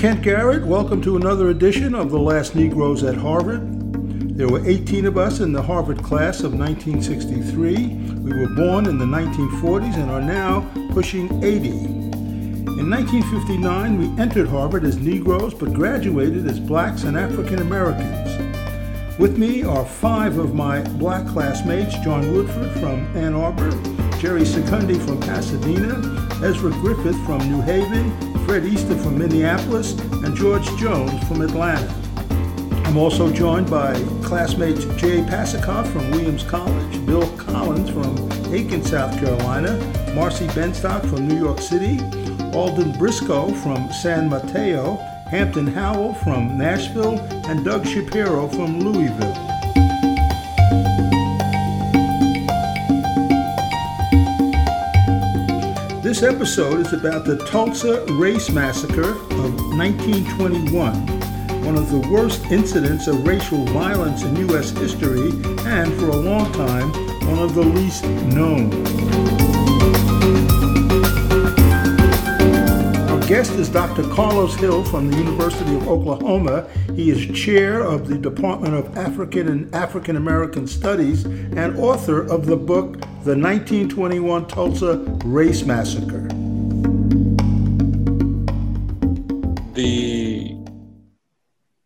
[0.00, 0.64] Kent Garrett.
[0.64, 4.34] Welcome to another edition of The Last Negroes at Harvard.
[4.34, 7.86] There were 18 of us in the Harvard class of 1963.
[8.22, 10.60] We were born in the 1940s and are now
[10.92, 11.68] pushing 80.
[11.68, 19.18] In 1959, we entered Harvard as Negroes but graduated as blacks and African Americans.
[19.18, 23.70] With me are five of my black classmates John Woodford from Ann Arbor,
[24.18, 25.98] Jerry Secundi from Pasadena,
[26.42, 29.92] Ezra Griffith from New Haven, Fred Easter from Minneapolis,
[30.24, 31.94] and George Jones from Atlanta.
[32.84, 38.16] I'm also joined by classmates Jay Pasachoff from Williams College, Bill Collins from
[38.52, 39.76] Aiken, South Carolina,
[40.14, 42.00] Marcy Benstock from New York City,
[42.52, 44.96] Alden Briscoe from San Mateo,
[45.30, 49.59] Hampton Howell from Nashville, and Doug Shapiro from Louisville.
[56.10, 61.06] This episode is about the Tulsa Race Massacre of 1921,
[61.64, 64.70] one of the worst incidents of racial violence in U.S.
[64.70, 65.30] history,
[65.68, 66.90] and for a long time,
[67.28, 69.09] one of the least known.
[73.30, 74.02] Guest is Dr.
[74.02, 76.68] Karlos Hill from the University of Oklahoma.
[76.96, 82.46] He is chair of the Department of African and African American Studies and author of
[82.46, 86.26] the book The 1921 Tulsa Race Massacre.
[89.74, 90.56] The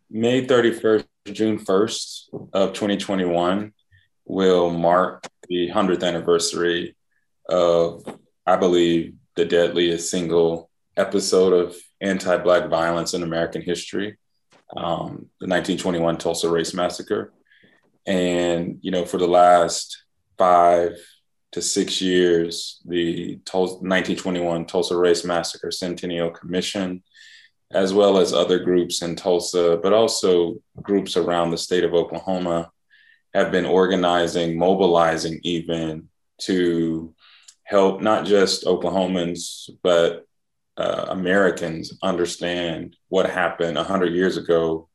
[0.09, 3.71] May 31st, June 1st of 2021
[4.25, 6.95] will mark the 100th anniversary
[7.47, 8.03] of,
[8.47, 14.17] I believe, the deadliest single episode of anti Black violence in American history,
[14.75, 17.33] um, the 1921 Tulsa Race Massacre.
[18.05, 20.03] And, you know, for the last
[20.37, 20.97] five
[21.53, 27.01] to six years, the 1921 Tulsa Race Massacre Centennial Commission,
[27.71, 32.71] as well as other groups in Tulsa, but also groups around the state of Oklahoma,
[33.33, 36.07] have been organizing, mobilizing even
[36.41, 37.13] to
[37.63, 40.25] help not just Oklahomans, but
[40.77, 44.89] uh, Americans understand what happened 100 years ago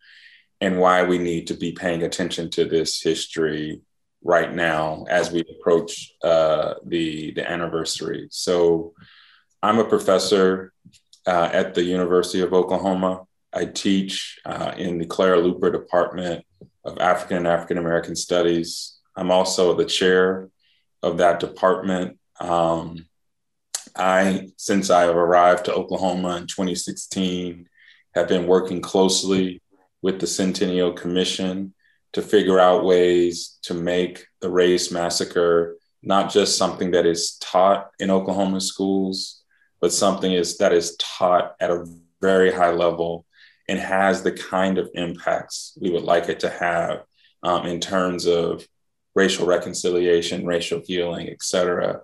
[0.61, 3.81] and why we need to be paying attention to this history
[4.23, 8.29] right now as we approach uh, the, the anniversary.
[8.31, 8.93] So
[9.63, 10.73] I'm a professor
[11.27, 13.23] uh, at the University of Oklahoma.
[13.53, 16.45] I teach uh, in the Clara Luper Department
[16.85, 18.99] of African and African American Studies.
[19.17, 20.49] I'm also the chair
[21.03, 22.19] of that department.
[22.39, 23.07] Um,
[23.97, 27.69] I, since I have arrived to Oklahoma in 2016,
[28.15, 29.63] have been working closely
[30.03, 31.75] with the Centennial Commission
[32.13, 37.91] to figure out ways to make the race massacre not just something that is taught
[37.99, 39.43] in Oklahoma schools,
[39.81, 41.87] but something is that is taught at a
[42.21, 43.27] very high level
[43.69, 47.05] and has the kind of impacts we would like it to have
[47.43, 48.67] um, in terms of
[49.15, 52.01] racial reconciliation, racial healing, et cetera.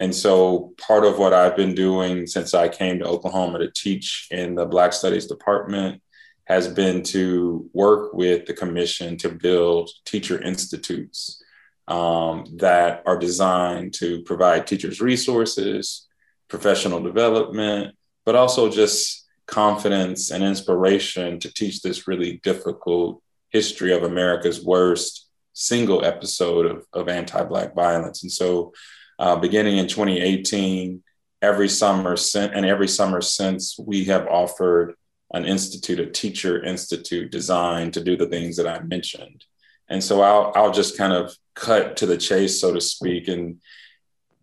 [0.00, 4.28] And so part of what I've been doing since I came to Oklahoma to teach
[4.30, 6.02] in the Black Studies Department
[6.44, 11.42] has been to work with the commission to build teacher institutes
[11.88, 16.06] um, that are designed to provide teachers resources,
[16.48, 17.94] professional development,
[18.26, 25.28] but also just confidence and inspiration to teach this really difficult history of America's worst
[25.52, 28.22] single episode of, of anti Black violence.
[28.22, 28.72] And so
[29.18, 31.02] uh, beginning in 2018,
[31.42, 34.94] every summer since and every summer since, we have offered
[35.32, 39.44] an institute, a teacher institute designed to do the things that I mentioned.
[39.88, 43.60] And so I'll, I'll just kind of cut to the chase, so to speak, and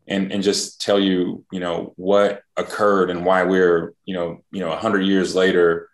[0.08, 4.60] and and just tell you, you know, what occurred and why we're, you know, you
[4.60, 5.90] know, hundred years later,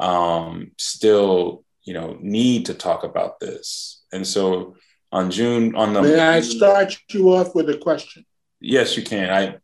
[0.00, 4.02] um, still, you know, need to talk about this.
[4.12, 4.76] And so
[5.12, 8.24] on June on the May I start you off with a question?
[8.60, 9.30] Yes, you can.
[9.30, 9.56] I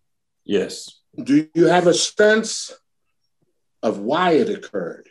[0.44, 1.00] yes.
[1.22, 2.72] Do you have a sense
[3.82, 5.08] of why it occurred?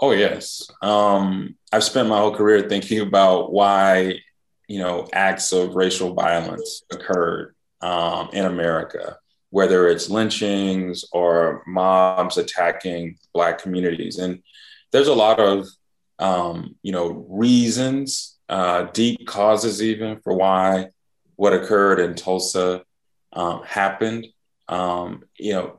[0.00, 0.68] Oh yes.
[0.80, 4.20] Um, I've spent my whole career thinking about why
[4.68, 9.18] you know acts of racial violence occurred um, in America,
[9.50, 14.42] whether it's lynchings or mobs attacking Black communities, and
[14.92, 15.66] there's a lot of
[16.18, 20.88] um, you know reasons, uh, deep causes even for why
[21.36, 22.82] what occurred in Tulsa
[23.32, 24.26] um, happened.
[24.68, 25.78] Um, you know,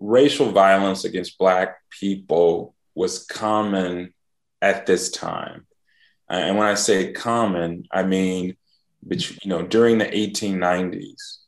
[0.00, 4.14] racial violence against Black people was common
[4.62, 5.66] at this time.
[6.28, 8.56] And when I say common, I mean,
[9.08, 11.38] you know, during the 1890s,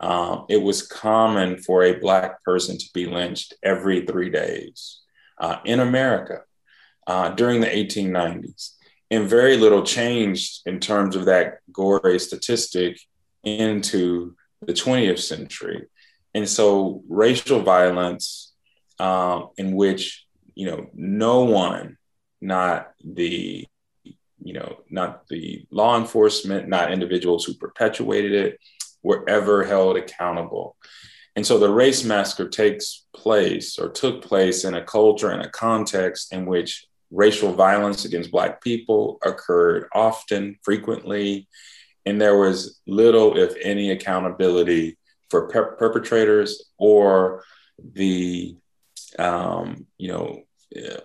[0.00, 5.00] um, it was common for a Black person to be lynched every three days
[5.38, 6.40] uh, in America
[7.06, 8.72] uh, during the 1890s.
[9.10, 12.98] And very little changed in terms of that gory statistic
[13.44, 15.86] into the 20th century.
[16.34, 18.52] And so racial violence,
[18.98, 21.98] um, in which, you know, no one,
[22.40, 23.66] not the,
[24.04, 28.58] you know, not the law enforcement, not individuals who perpetuated it,
[29.02, 30.76] were ever held accountable.
[31.36, 35.50] And so the race massacre takes place or took place in a culture and a
[35.50, 41.48] context in which racial violence against Black people occurred often, frequently,
[42.04, 44.96] and there was little, if any, accountability
[45.30, 47.42] for per- perpetrators or
[47.92, 48.56] the
[49.18, 50.42] um, you know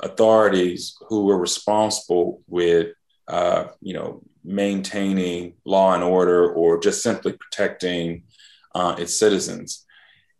[0.02, 2.94] authorities who were responsible with
[3.28, 8.24] uh, you know maintaining law and order or just simply protecting
[8.74, 9.86] uh, its citizens.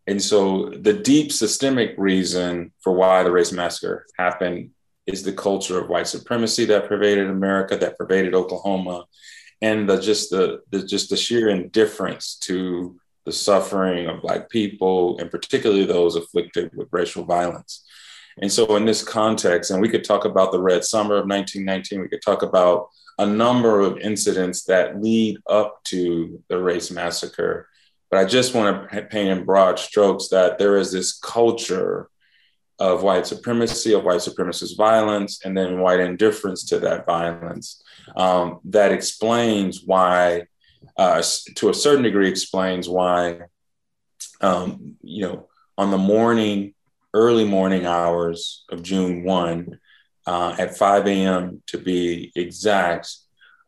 [0.08, 4.72] And so the deep systemic reason for why the race massacre happened
[5.08, 9.06] is the culture of white supremacy that pervaded America, that pervaded Oklahoma,
[9.62, 15.18] and the just the, the just the sheer indifference to the suffering of black people
[15.20, 17.86] and particularly those afflicted with racial violence.
[18.42, 22.02] And so in this context, and we could talk about the Red Summer of 1919,
[22.02, 22.88] we could talk about
[23.20, 27.68] a number of incidents that lead up to the race massacre.
[28.10, 32.10] But I just want to paint in broad strokes that there is this culture
[32.82, 37.84] of white supremacy, of white supremacist violence, and then white indifference to that violence
[38.16, 40.48] um, that explains why,
[40.98, 41.22] uh,
[41.54, 43.42] to a certain degree, explains why,
[44.42, 45.48] um, you know,
[45.78, 46.74] on the morning,
[47.14, 49.80] early morning hours of June 1,
[50.26, 51.62] uh, at 5 a.m.
[51.68, 53.16] to be exact,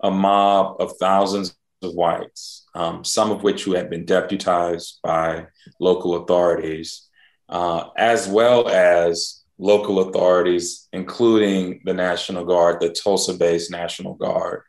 [0.02, 5.46] a mob of thousands of whites, um, some of which who had been deputized by
[5.80, 7.10] local authorities,
[7.54, 14.64] uh, as well as local authorities, including the National Guard, the Tulsa based National Guard,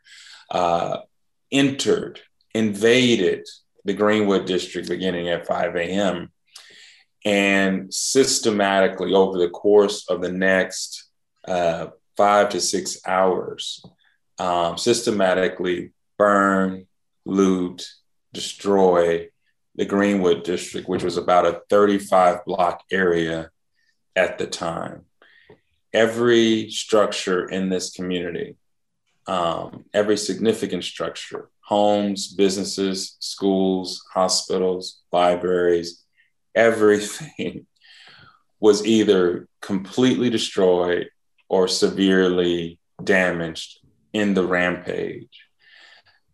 [0.51, 0.99] uh,
[1.51, 2.19] entered,
[2.53, 3.47] invaded
[3.85, 6.31] the Greenwood district beginning at 5 a.m.
[7.25, 11.09] And systematically, over the course of the next
[11.47, 13.83] uh, five to six hours,
[14.37, 16.85] um, systematically burn,
[17.25, 17.87] loot,
[18.31, 19.29] destroy
[19.75, 23.49] the Greenwood district, which was about a 35 block area
[24.15, 25.05] at the time.
[25.93, 28.55] Every structure in this community,
[29.27, 36.03] um, every significant structure, homes, businesses, schools, hospitals, libraries,
[36.53, 37.65] everything
[38.59, 41.09] was either completely destroyed
[41.49, 43.79] or severely damaged
[44.13, 45.45] in the rampage.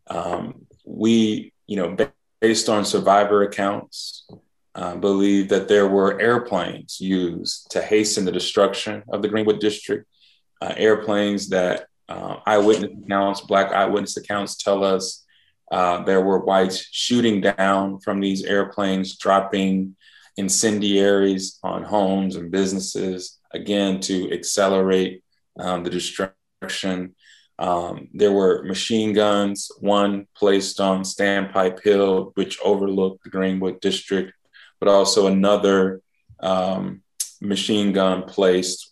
[0.07, 1.95] Um, we, you know,
[2.41, 4.27] based on survivor accounts,
[4.73, 10.07] uh, believe that there were airplanes used to hasten the destruction of the Greenwood district.
[10.59, 15.25] Uh, airplanes that uh, eyewitness accounts, Black eyewitness accounts tell us
[15.71, 19.95] uh, there were whites shooting down from these airplanes, dropping
[20.37, 25.23] incendiaries on homes and businesses, again, to accelerate
[25.59, 27.15] um, the destruction.
[27.59, 34.33] Um, there were machine guns, one placed on Standpipe Hill, which overlooked the Greenwood district,
[34.79, 36.01] but also another
[36.39, 37.01] um,
[37.39, 38.91] machine gun placed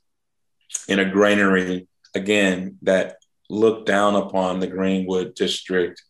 [0.87, 3.17] in a granary, again, that
[3.49, 6.03] looked down upon the Greenwood district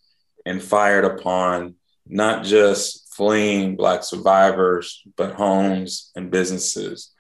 [0.46, 1.76] and fired upon
[2.06, 7.14] not just fleeing Black survivors, but homes and businesses.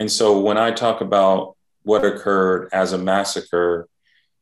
[0.00, 3.88] And so when I talk about what occurred as a massacre,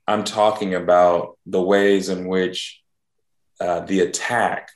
[0.07, 2.81] I'm talking about the ways in which
[3.61, 4.71] uh, the attack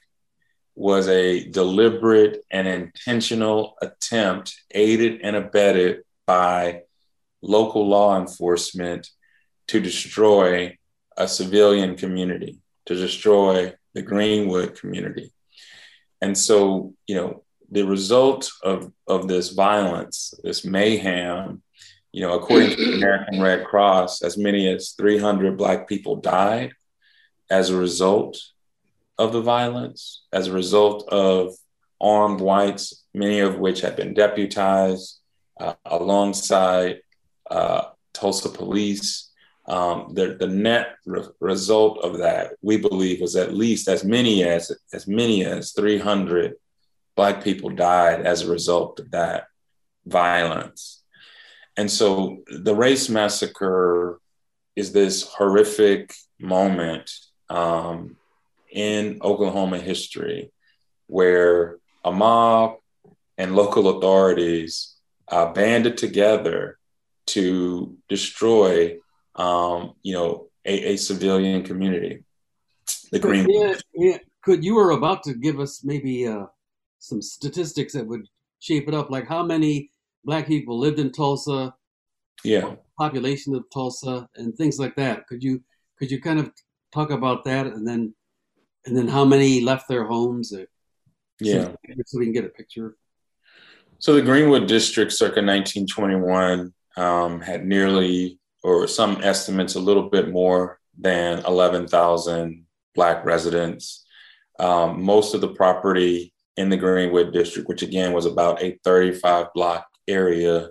[0.75, 6.83] was a deliberate and intentional attempt, aided and abetted by
[7.43, 9.11] local law enforcement
[9.67, 10.79] to destroy
[11.17, 15.33] a civilian community, to destroy the Greenwood community.
[16.21, 21.63] And so, you know, the result of, of this violence, this mayhem,
[22.19, 26.73] you know, according to the American Red Cross, as many as 300 Black people died
[27.49, 28.37] as a result
[29.19, 31.55] of the violence as a result of
[32.01, 35.21] armed whites, many of which had been deputized
[35.61, 37.03] uh, alongside
[37.49, 37.83] uh,
[38.15, 39.31] Tulsa police.
[39.69, 44.43] Um, the, the net re- result of that, we believe, was at least as many
[44.43, 46.55] as as many as 300
[47.15, 49.45] Black people died as a result of that
[50.05, 50.98] violence.
[51.79, 54.21] And so the race massacre
[54.75, 57.09] is this horrific moment
[57.49, 58.17] um,
[58.73, 60.51] in Oklahoma history
[61.07, 62.79] where a mob
[63.39, 64.97] and local authorities
[65.29, 66.79] uh, banded together
[67.27, 68.97] to destroy,
[69.37, 72.25] um, you know, a, a, civilian community.
[73.13, 73.47] The Green.
[73.49, 74.19] Yeah, yeah.
[74.43, 76.47] Could you were about to give us maybe uh,
[76.99, 78.27] some statistics that would
[78.59, 79.93] shape it up, like how many
[80.25, 81.75] black people lived in Tulsa,
[82.45, 85.27] yeah, population of Tulsa, and things like that.
[85.27, 85.63] Could you
[85.99, 86.53] could you kind of
[86.93, 88.15] talk about that, and then
[88.87, 90.53] and then how many left their homes?
[90.53, 90.67] Or,
[91.41, 91.73] yeah,
[92.07, 92.97] so we can get a picture.
[94.01, 100.31] So the Greenwood District, circa 1921, um, had nearly, or some estimates, a little bit
[100.31, 104.05] more than 11,000 Black residents.
[104.61, 109.47] Um, most of the property in the Greenwood District, which again was about a 35
[109.55, 110.71] block area,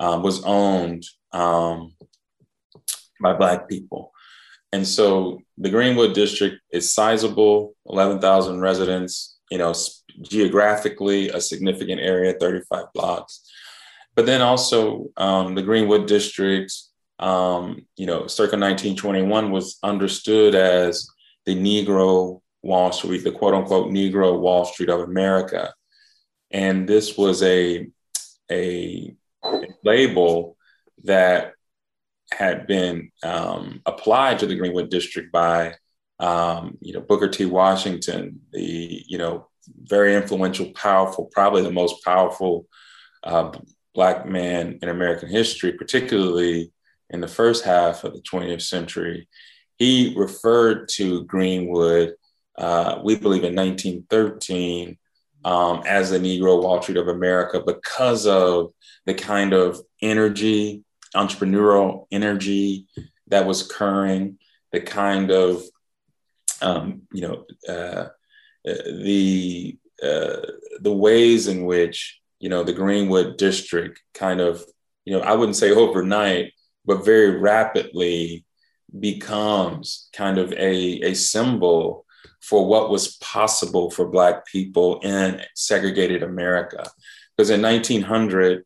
[0.00, 1.94] um, was owned um,
[3.20, 4.12] by Black people.
[4.72, 9.74] And so the Greenwood District is sizable, 11,000 residents, you know,
[10.22, 13.48] geographically a significant area, 35 blocks.
[14.14, 16.72] But then also um, the Greenwood District,
[17.18, 21.06] um, you know, circa 1921 was understood as
[21.44, 25.72] the Negro Wall Street, the quote unquote Negro Wall Street of America.
[26.50, 27.86] And this was a,
[28.52, 29.16] a,
[29.84, 30.56] label
[31.02, 31.54] that
[32.32, 35.74] had been um, applied to the Greenwood District by,
[36.20, 37.46] um, you know, Booker T.
[37.46, 39.48] Washington, the, you know,
[39.82, 42.66] very influential, powerful, probably the most powerful
[43.24, 43.50] uh,
[43.94, 46.72] Black man in American history, particularly
[47.10, 49.28] in the first half of the 20th century.
[49.76, 52.14] He referred to Greenwood
[52.56, 54.98] uh, we believe in 1913
[55.44, 58.72] um, as the Negro Wall Street of America because of
[59.06, 60.84] the kind of energy,
[61.14, 62.86] entrepreneurial energy
[63.28, 64.38] that was occurring,
[64.72, 65.62] the kind of,
[66.60, 68.08] um, you know, uh,
[68.64, 70.36] the uh,
[70.80, 74.64] the ways in which you know the Greenwood district kind of,
[75.04, 76.52] you know, I wouldn't say overnight,
[76.84, 78.44] but very rapidly
[78.98, 82.04] becomes kind of a, a symbol
[82.42, 86.84] for what was possible for Black people in segregated America.
[87.36, 88.64] Because in 1900,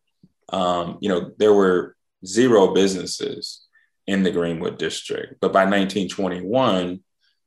[0.49, 3.67] um, you know, there were zero businesses
[4.07, 5.35] in the Greenwood district.
[5.41, 7.01] But by 1921,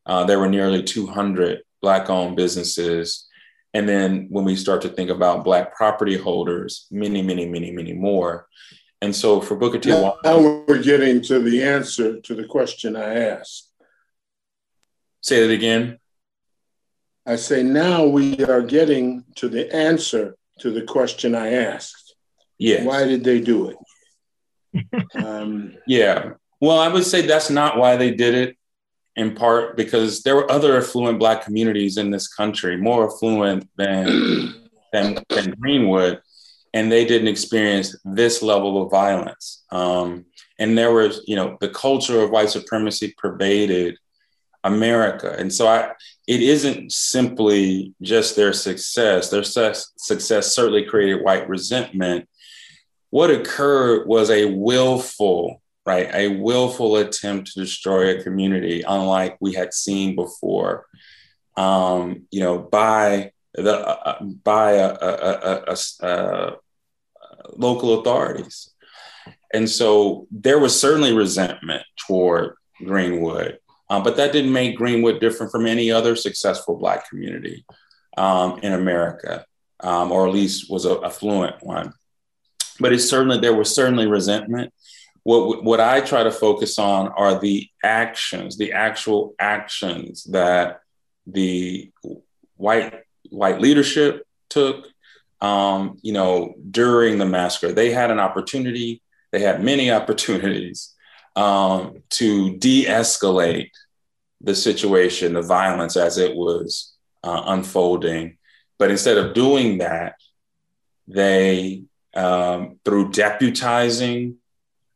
[0.05, 3.27] uh, there were nearly 200 Black owned businesses.
[3.73, 7.93] And then when we start to think about Black property holders, many, many, many, many
[7.93, 8.47] more.
[9.01, 9.89] And so for Booker T.
[9.89, 13.71] Now, now we're getting to the answer to the question I asked.
[15.21, 15.99] Say that again.
[17.25, 22.15] I say now we are getting to the answer to the question I asked.
[22.57, 22.83] Yeah.
[22.83, 25.05] Why did they do it?
[25.23, 26.31] um, yeah.
[26.61, 28.57] Well, I would say that's not why they did it,
[29.15, 34.55] in part because there were other affluent Black communities in this country, more affluent than,
[34.93, 36.21] than, than Greenwood,
[36.73, 39.63] and they didn't experience this level of violence.
[39.71, 40.25] Um,
[40.59, 43.97] and there was, you know, the culture of white supremacy pervaded
[44.63, 45.35] America.
[45.37, 45.91] And so I,
[46.27, 49.29] it isn't simply just their success.
[49.29, 52.27] Their success, success certainly created white resentment.
[53.09, 59.53] What occurred was a willful, right, a willful attempt to destroy a community, unlike we
[59.53, 60.85] had seen before.
[61.57, 66.55] Um, you know, by the uh, uh by a, a, a,
[67.57, 68.69] local authorities,
[69.51, 73.57] and so there was certainly resentment toward Greenwood.
[73.89, 77.65] Um, but that didn't make Greenwood different from any other successful Black community
[78.17, 79.45] um, in America,
[79.79, 81.93] um, or at least was a affluent one.
[82.79, 84.73] But it's certainly there was certainly resentment.
[85.23, 90.81] What what I try to focus on are the actions, the actual actions that
[91.25, 91.91] the
[92.55, 94.87] white white leadership took.
[95.41, 99.01] Um, you know, during the massacre, they had an opportunity.
[99.31, 100.93] They had many opportunities
[101.35, 103.71] um, to de escalate
[104.41, 106.93] the situation, the violence as it was
[107.23, 108.37] uh, unfolding.
[108.77, 110.15] But instead of doing that,
[111.07, 111.83] they,
[112.13, 114.35] um, through deputizing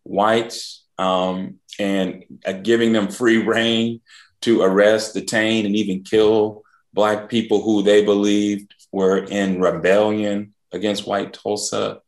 [0.04, 4.02] whites um, and uh, giving them free rein
[4.42, 6.64] to arrest, detain, and even kill
[6.94, 12.02] Black people who they believed were in rebellion against white Tulsa,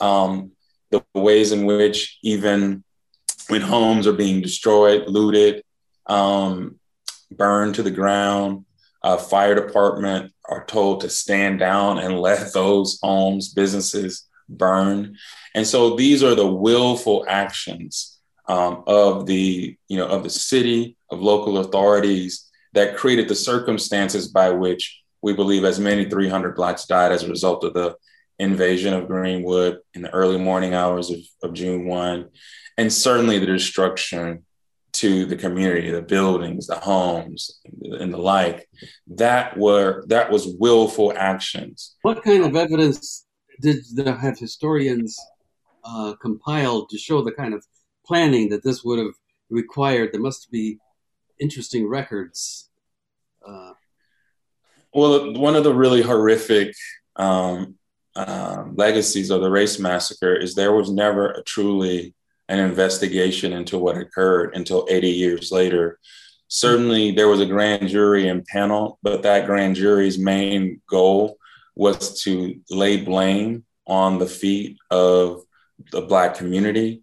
[0.00, 0.52] um,
[0.90, 2.84] the ways in which even
[3.48, 5.62] when homes are being destroyed, looted,
[6.06, 6.78] um,
[7.30, 8.64] burned to the ground.
[9.02, 15.16] Uh, fire department are told to stand down and let those homes, businesses burn.
[15.54, 20.96] And so these are the willful actions um, of the, you know, of the city,
[21.10, 26.86] of local authorities that created the circumstances by which we believe as many 300 Blacks
[26.86, 27.96] died as a result of the
[28.38, 32.28] invasion of Greenwood in the early morning hours of, of June 1,
[32.76, 34.44] and certainly the destruction
[34.92, 38.68] to the community, the buildings, the homes, and the like.
[39.08, 41.96] That were that was willful actions.
[42.02, 43.26] What kind of evidence
[43.60, 45.16] did the, have historians
[45.84, 47.64] uh, compiled to show the kind of
[48.06, 49.14] planning that this would have
[49.50, 50.10] required?
[50.12, 50.78] There must be
[51.38, 52.70] interesting records.
[53.46, 53.72] Uh,
[54.92, 56.74] well, one of the really horrific
[57.16, 57.77] um,
[58.18, 62.14] uh, legacies of the race massacre is there was never a truly
[62.48, 66.00] an investigation into what occurred until 80 years later.
[66.48, 71.38] Certainly, there was a grand jury and panel, but that grand jury's main goal
[71.76, 75.44] was to lay blame on the feet of
[75.92, 77.02] the Black community,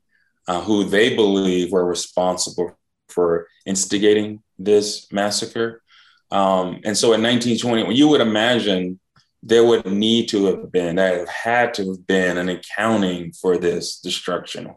[0.50, 5.82] uh, who they believe were responsible for instigating this massacre.
[6.30, 9.00] Um, and so in 1920, you would imagine
[9.46, 14.00] there would need to have been, there had to have been an accounting for this
[14.00, 14.76] destruction.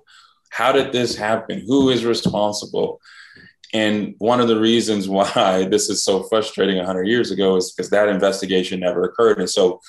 [0.50, 1.64] How did this happen?
[1.66, 3.00] Who is responsible?
[3.72, 7.90] And one of the reasons why this is so frustrating 100 years ago is because
[7.90, 9.38] that investigation never occurred.
[9.38, 9.80] And so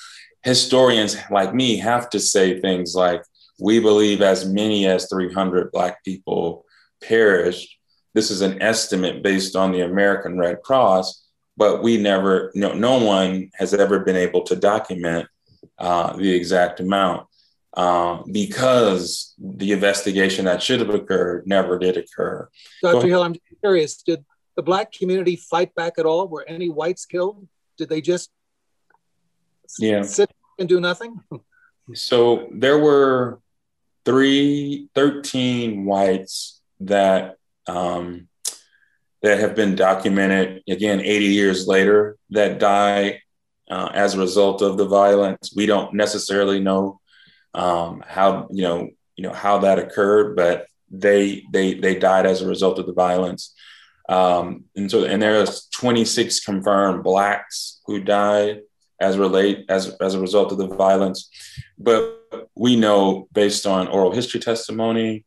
[0.42, 3.22] historians like me have to say things like,
[3.60, 6.64] we believe as many as 300 Black people
[7.02, 7.76] perished.
[8.14, 11.22] This is an estimate based on the American Red Cross,
[11.60, 15.28] but we never, no, no one has ever been able to document
[15.78, 17.26] uh, the exact amount
[17.74, 22.48] um, because the investigation that should have occurred never did occur.
[22.80, 23.08] Dr.
[23.08, 24.24] Hill, I'm curious, did
[24.56, 26.28] the Black community fight back at all?
[26.28, 27.46] Were any whites killed?
[27.76, 28.30] Did they just
[29.78, 30.00] yeah.
[30.00, 31.20] sit and do nothing?
[31.92, 33.38] So there were
[34.06, 37.36] three, 13 whites that
[37.66, 38.29] um,
[39.22, 43.20] that have been documented again 80 years later that die
[43.70, 45.52] uh, as a result of the violence.
[45.54, 47.00] We don't necessarily know
[47.54, 52.42] um, how you know you know how that occurred, but they they they died as
[52.42, 53.54] a result of the violence.
[54.08, 58.62] Um, and so and there's 26 confirmed blacks who died
[59.00, 61.30] as relate as as a result of the violence.
[61.78, 65.24] But we know based on oral history testimony,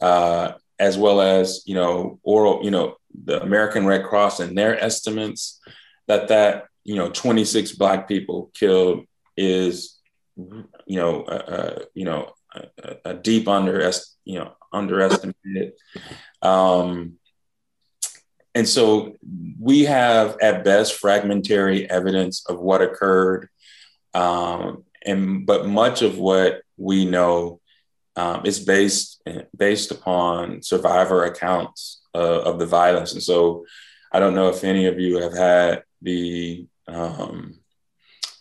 [0.00, 4.82] uh, as well as you know oral you know the American Red Cross and their
[4.82, 5.60] estimates
[6.06, 9.04] that that you know 26 black people killed
[9.36, 9.98] is
[10.36, 13.90] you know uh, you know a, a deep under
[14.24, 15.72] you know underestimated.
[16.42, 17.14] Um
[18.54, 19.16] and so
[19.60, 23.48] we have at best fragmentary evidence of what occurred.
[24.14, 27.60] Um and but much of what we know
[28.16, 29.22] um, is based
[29.56, 33.12] based upon survivor accounts uh, of the violence.
[33.12, 33.66] And so,
[34.12, 37.58] I don't know if any of you have had the um,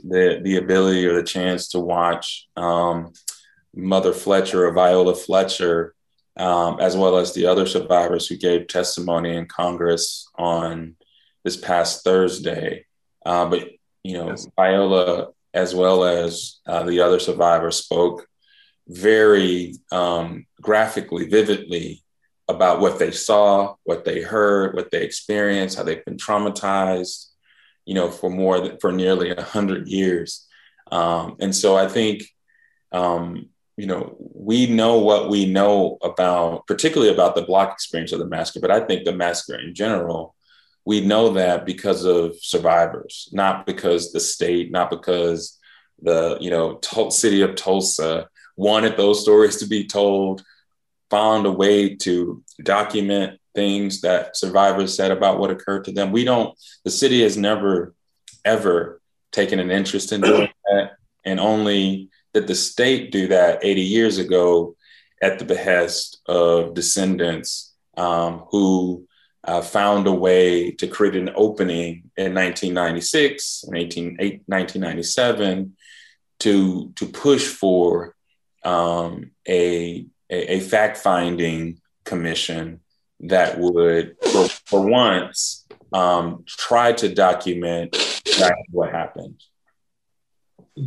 [0.03, 3.11] the the ability or the chance to watch um,
[3.75, 5.95] Mother Fletcher or Viola Fletcher,
[6.37, 10.95] um, as well as the other survivors who gave testimony in Congress on
[11.43, 12.85] this past Thursday.
[13.25, 13.69] Uh, but
[14.03, 14.47] you know, yes.
[14.55, 18.27] Viola as well as uh, the other survivors spoke
[18.87, 22.03] very um, graphically, vividly
[22.47, 27.27] about what they saw, what they heard, what they experienced, how they've been traumatized,
[27.85, 30.47] you know, for more than for nearly a hundred years.
[30.91, 32.23] Um, and so I think,
[32.91, 38.19] um, you know, we know what we know about, particularly about the Black experience of
[38.19, 40.35] the massacre, but I think the massacre in general
[40.85, 45.57] we know that because of survivors, not because the state, not because
[46.01, 46.79] the you know
[47.09, 50.43] city of Tulsa wanted those stories to be told,
[51.09, 56.11] found a way to document things that survivors said about what occurred to them.
[56.11, 56.57] We don't.
[56.83, 57.93] The city has never
[58.43, 63.81] ever taken an interest in doing that, and only did the state do that 80
[63.81, 64.75] years ago
[65.21, 69.07] at the behest of descendants um, who
[69.45, 75.75] uh, found a way to create an opening in 1996 and 18, 1997
[76.39, 78.15] to, to push for
[78.63, 82.81] um, a, a, a fact finding commission
[83.21, 89.41] that would, for, for once, um, try to document exactly what happened.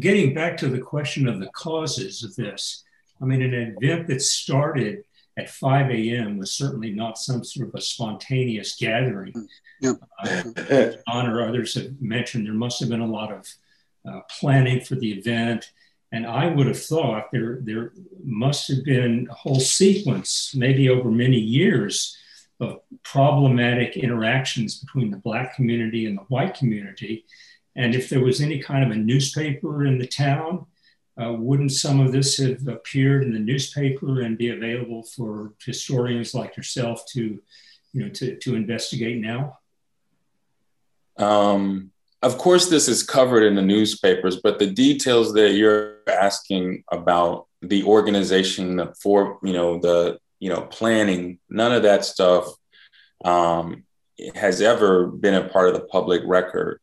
[0.01, 2.85] Getting back to the question of the causes of this,
[3.21, 5.05] I mean, an event that started
[5.39, 6.37] at 5 a.m.
[6.37, 9.49] was certainly not some sort of a spontaneous gathering.
[9.81, 9.93] Yeah.
[10.23, 10.43] Uh,
[11.09, 13.47] John or others have mentioned there must have been a lot of
[14.09, 15.71] uh, planning for the event.
[16.11, 17.93] And I would have thought there, there
[18.25, 22.17] must have been a whole sequence, maybe over many years,
[22.61, 27.25] of problematic interactions between the Black community and the white community.
[27.77, 30.67] And if there was any kind of a newspaper in the town,
[31.21, 36.35] uh, wouldn't some of this have appeared in the newspaper and be available for historians
[36.35, 37.41] like yourself to,
[37.93, 39.59] you know, to, to investigate now?
[41.17, 41.91] Um,
[42.23, 47.47] of course, this is covered in the newspapers, but the details that you're asking about
[47.63, 52.47] the organization for, you know, the, you know, planning, none of that stuff
[53.25, 53.85] um,
[54.35, 56.81] has ever been a part of the public record.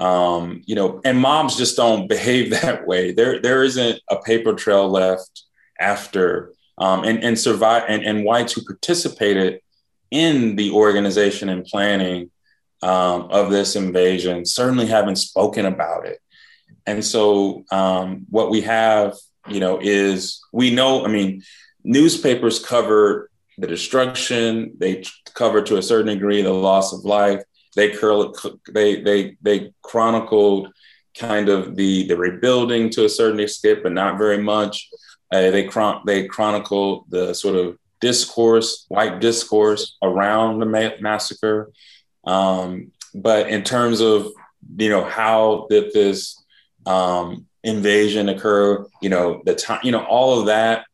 [0.00, 3.12] Um, you know, and mobs just don't behave that way.
[3.12, 5.44] There, there isn't a paper trail left
[5.78, 9.60] after, um, and and survive, and, and whites who participated
[10.10, 12.31] in the organization and planning
[12.82, 16.18] um, of this invasion certainly haven't spoken about it.
[16.86, 19.16] And so, um, what we have,
[19.48, 21.04] you know, is we know.
[21.04, 21.42] I mean,
[21.84, 24.74] newspapers cover the destruction.
[24.78, 27.42] They cover to a certain degree the loss of life.
[27.76, 28.34] They curl,
[28.72, 30.72] they they they chronicled
[31.16, 34.88] kind of the the rebuilding to a certain extent, but not very much.
[35.32, 41.70] Uh, they chron- they chronicled the sort of discourse, white discourse around the ma- massacre.
[42.24, 44.28] Um, but in terms of
[44.76, 46.42] you know how did this
[46.86, 50.86] um, invasion occur, you know the time, you know all of that,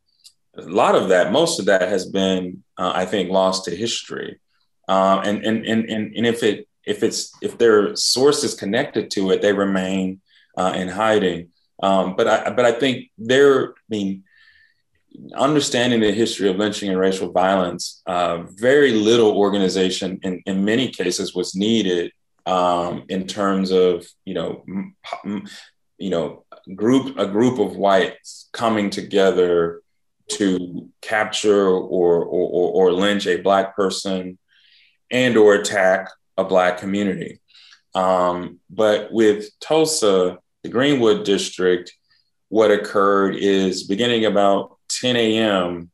[0.57, 4.41] a lot of that, most of that has been, uh, I think, lost to history.
[4.89, 9.31] Uh, and, and and and and if it if it's if their sources connected to
[9.31, 10.21] it, they remain
[10.57, 11.51] uh, in hiding.
[11.83, 14.25] Um, but I but I think they're I mean
[15.35, 20.89] understanding the history of lynching and racial violence, uh, very little organization in, in many
[20.91, 22.13] cases was needed
[22.47, 24.65] um, in terms of you know
[25.99, 29.83] you know group a group of whites coming together
[30.29, 34.39] to capture or, or, or lynch a black person
[35.11, 37.41] and or attack a black community.
[37.95, 41.95] Um, but with Tulsa, the Greenwood district,
[42.49, 45.91] what occurred is beginning about 10 a.m.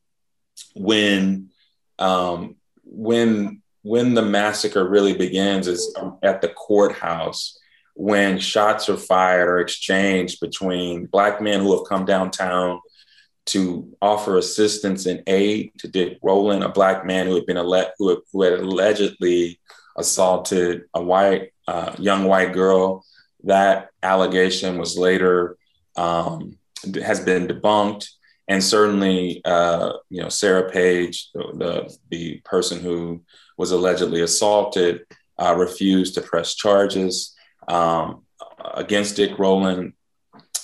[0.75, 1.51] when
[1.99, 7.59] um, when when the massacre really begins is at the courthouse
[7.95, 12.81] when shots are fired or exchanged between black men who have come downtown
[13.47, 17.93] to offer assistance and aid to Dick Rowland, a black man who had been ele-
[17.99, 19.61] who, had, who had allegedly
[19.97, 23.05] assaulted a white uh, young white girl.
[23.45, 25.57] That allegation was later
[25.97, 26.59] um,
[27.03, 28.09] has been debunked,
[28.49, 33.23] and certainly, uh, you know, Sarah Page, the, the, person who
[33.57, 35.07] was allegedly assaulted,
[35.39, 37.35] uh, refused to press charges
[37.69, 38.23] um,
[38.75, 39.95] against Dick Rowland.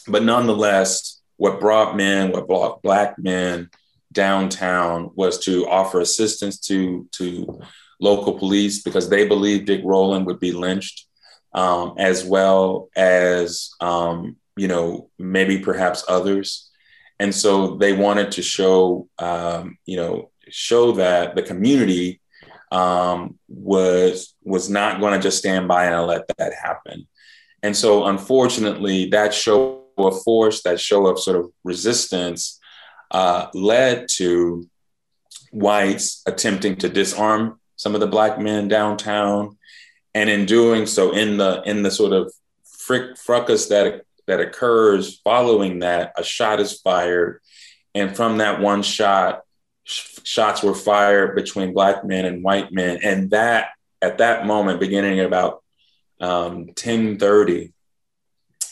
[0.06, 3.70] But nonetheless, what brought men, what brought Black men
[4.12, 7.60] downtown was to offer assistance to to
[8.00, 11.06] local police because they believed Dick Rowland would be lynched,
[11.54, 16.69] um, as well as um, you know maybe perhaps others,
[17.20, 22.20] and so they wanted to show um, you know show that the community
[22.72, 27.06] um, was was not going to just stand by and let that happen,
[27.62, 32.58] and so unfortunately that show of force, that show of sort of resistance,
[33.10, 34.66] uh, led to
[35.52, 39.58] whites attempting to disarm some of the black men downtown,
[40.14, 42.32] and in doing so, in the in the sort of
[42.64, 47.40] frick, fracas that that occurs following that, a shot is fired,
[47.96, 49.42] and from that one shot,
[49.82, 54.78] sh- shots were fired between black men and white men, and that at that moment,
[54.78, 55.64] beginning at about
[56.20, 57.72] um, ten thirty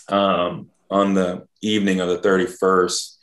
[0.09, 3.19] um, on the evening of the thirty first,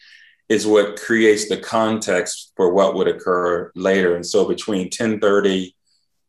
[0.50, 4.14] is what creates the context for what would occur later.
[4.14, 5.74] And so between 10:30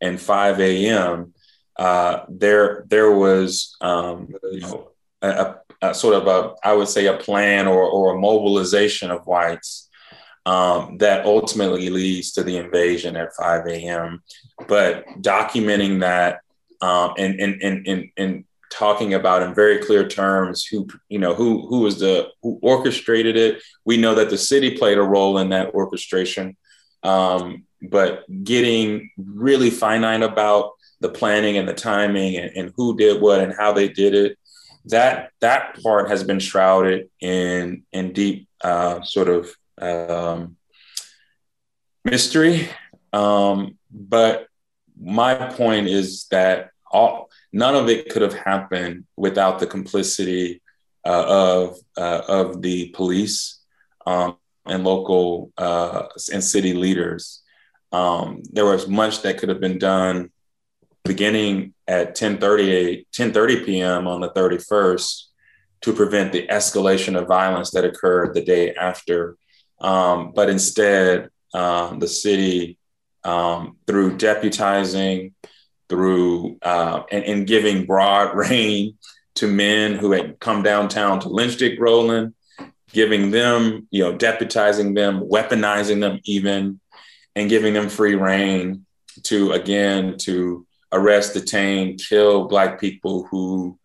[0.01, 1.35] and 5 a.m.,
[1.77, 7.07] uh, there there was um, you know, a, a, sort of a I would say
[7.07, 9.89] a plan or, or a mobilization of whites
[10.47, 14.23] um, that ultimately leads to the invasion at 5 a.m.
[14.69, 16.41] But documenting that
[16.81, 21.35] um, and, and, and, and, and talking about in very clear terms who you know
[21.35, 23.62] who who was the who orchestrated it.
[23.85, 26.57] We know that the city played a role in that orchestration.
[27.03, 33.21] Um, but getting really finite about the planning and the timing and, and, who did
[33.21, 34.39] what and how they did it
[34.87, 40.57] that that part has been shrouded in in deep uh, sort of um,
[42.05, 42.68] mystery.
[43.12, 44.46] Um, but
[44.99, 50.62] my point is that all none of it could have happened without the complicity
[51.05, 53.61] uh, of uh, of the police
[54.07, 57.42] um, and local uh, and city leaders.
[57.92, 60.31] Um, there was much that could have been done
[61.07, 64.07] beginning at 10:30 10:30 p.m.
[64.07, 65.23] on the 31st
[65.83, 69.37] to prevent the escalation of violence that occurred the day after.
[69.81, 72.79] Um, but instead, um, the city,
[73.25, 75.33] um, through deputizing,
[75.88, 78.97] through uh, and, and, giving broad rein
[79.37, 82.35] to men who had come downtown to lynch Dick Rowland,
[82.92, 86.81] giving them, you know, deputizing them, weaponizing them even,
[87.35, 88.87] and giving them free rein
[89.25, 93.79] to again to arrest, detain, kill Black people who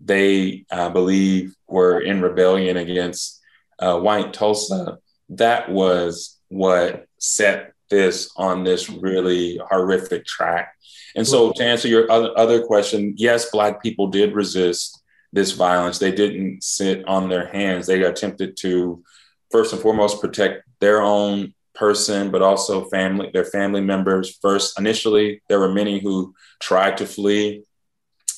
[0.00, 3.40] they uh, believe were in rebellion against
[3.78, 4.98] uh, white Tulsa.
[5.30, 10.74] That was what set this on this really horrific track.
[11.16, 15.98] And so, to answer your other, other question, yes, Black people did resist this violence.
[15.98, 17.86] They didn't sit on their hands.
[17.86, 19.02] They attempted to,
[19.50, 24.38] first and foremost, protect their own person, but also family, their family members.
[24.42, 27.62] First, initially, there were many who tried to flee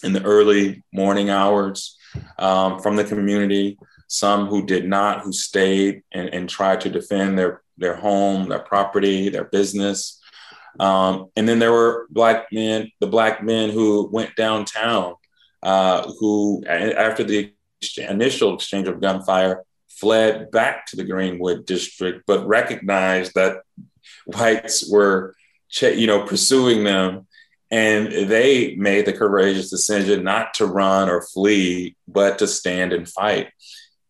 [0.03, 1.96] in the early morning hours
[2.38, 3.79] um, from the community.
[4.09, 8.59] Some who did not, who stayed and, and tried to defend their their home, their
[8.59, 10.20] property, their business.
[10.79, 15.14] Um, and then there were black men, the black men who went downtown,
[15.62, 17.53] uh, who after the
[17.96, 19.64] initial exchange of gunfire
[20.01, 23.59] fled back to the Greenwood district, but recognized that
[24.27, 25.35] whites were,
[25.81, 27.27] you know, pursuing them.
[27.71, 33.09] And they made the courageous decision not to run or flee, but to stand and
[33.09, 33.49] fight.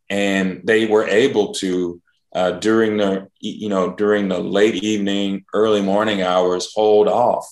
[0.08, 2.00] And they were able to,
[2.34, 7.46] uh, during the, you know, during the late evening, early morning hours, hold off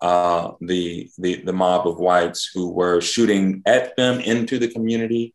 [0.00, 5.34] uh, the, the the mob of whites who were shooting at them into the community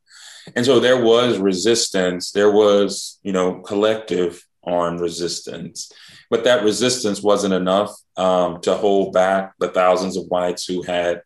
[0.56, 5.92] and so there was resistance, there was, you know, collective armed resistance.
[6.30, 11.22] But that resistance wasn't enough um, to hold back the thousands of whites who had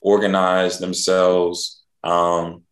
[0.00, 2.62] organized themselves um,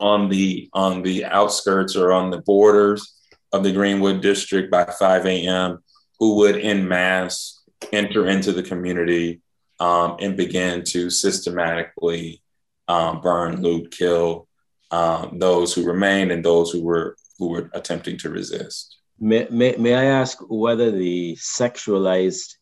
[0.00, 3.14] on the on the outskirts or on the borders
[3.52, 5.82] of the Greenwood district by 5 a.m.
[6.18, 9.40] who would in mass enter into the community
[9.80, 12.42] um, and begin to systematically
[12.88, 14.48] um, burn, loot, kill,
[14.90, 18.98] um, those who remained and those who were who were attempting to resist.
[19.18, 22.54] May, may, may I ask whether the sexualized,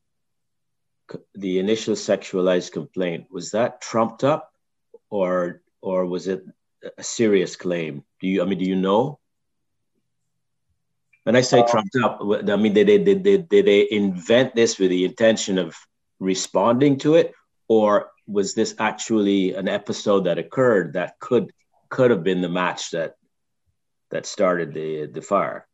[1.34, 4.50] the initial sexualized complaint was that trumped up,
[5.10, 6.44] or or was it
[6.96, 8.04] a serious claim?
[8.20, 9.18] Do you I mean do you know?
[11.24, 14.54] When I say um, trumped up, I mean did they did they, did they invent
[14.54, 15.76] this with the intention of
[16.18, 17.32] responding to it,
[17.68, 21.52] or was this actually an episode that occurred that could
[21.90, 23.14] could have been the match that
[24.10, 25.66] that started the the fire,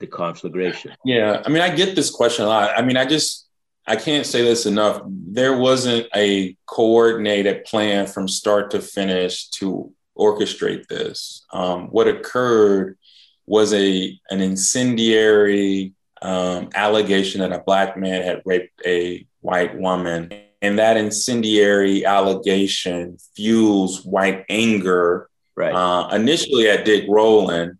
[0.00, 0.92] the conflagration.
[1.04, 2.70] Yeah, I mean, I get this question a lot.
[2.76, 3.48] I mean, I just
[3.86, 5.02] I can't say this enough.
[5.06, 11.44] There wasn't a coordinated plan from start to finish to orchestrate this.
[11.52, 12.96] Um, what occurred
[13.46, 20.32] was a an incendiary um, allegation that a black man had raped a white woman
[20.64, 25.74] and that incendiary allegation fuels white anger right.
[25.74, 27.76] uh, initially at Dick Rowland,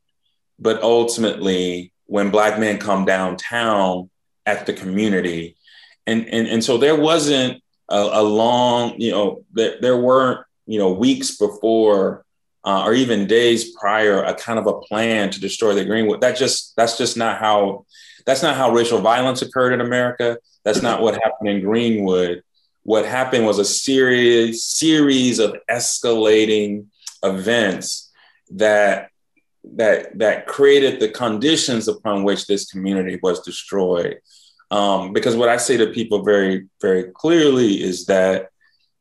[0.59, 4.11] but ultimately when black men come downtown
[4.45, 5.57] at the community.
[6.07, 10.79] And, and, and so there wasn't a, a long, you know, there, there weren't, you
[10.79, 12.24] know, weeks before
[12.65, 16.21] uh, or even days prior, a kind of a plan to destroy the Greenwood.
[16.21, 17.87] That just, that's just not how,
[18.27, 20.39] that's not how racial violence occurred in America.
[20.65, 22.43] That's not what happened in Greenwood
[22.85, 26.87] what happened was a series series of escalating
[27.23, 28.13] events
[28.51, 29.11] that
[29.65, 34.21] that that created the conditions upon which this community was destroyed.
[34.71, 38.51] Um, because what I say to people very very clearly is that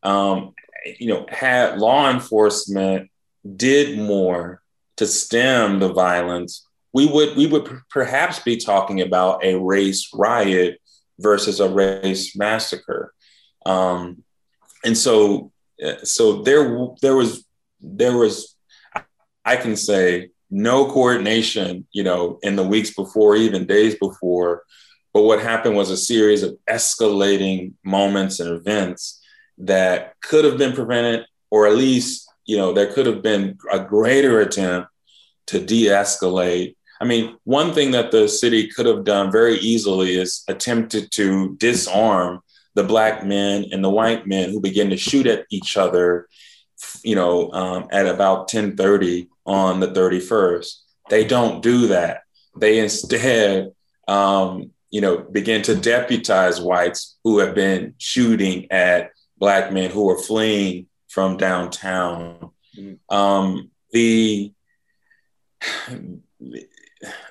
[0.01, 0.53] um,
[0.97, 3.11] you know had law enforcement
[3.43, 4.61] did more
[4.97, 10.79] to stem the violence, we would we would perhaps be talking about a race riot
[11.19, 13.13] versus a race massacre.
[13.65, 14.23] Um,
[14.83, 15.51] and so,
[15.83, 17.45] uh, so there, there was,
[17.79, 18.55] there was,
[19.45, 24.63] I can say, no coordination, you know, in the weeks before, even days before.
[25.13, 29.21] But what happened was a series of escalating moments and events
[29.59, 33.79] that could have been prevented, or at least, you know, there could have been a
[33.79, 34.89] greater attempt
[35.47, 36.75] to de escalate.
[37.01, 41.55] I mean, one thing that the city could have done very easily is attempted to
[41.55, 42.41] disarm
[42.75, 46.27] the black men and the white men who begin to shoot at each other,
[47.03, 50.73] you know, um, at about 1030 on the 31st.
[51.09, 52.21] They don't do that.
[52.57, 53.71] They instead,
[54.07, 60.05] um, you know, begin to deputize whites who have been shooting at black men who
[60.05, 62.49] were fleeing from downtown.
[62.75, 63.15] Mm-hmm.
[63.15, 64.51] Um, the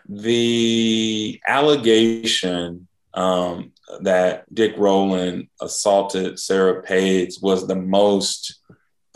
[0.08, 8.60] the allegation um, that Dick Rowland assaulted Sarah Page was the most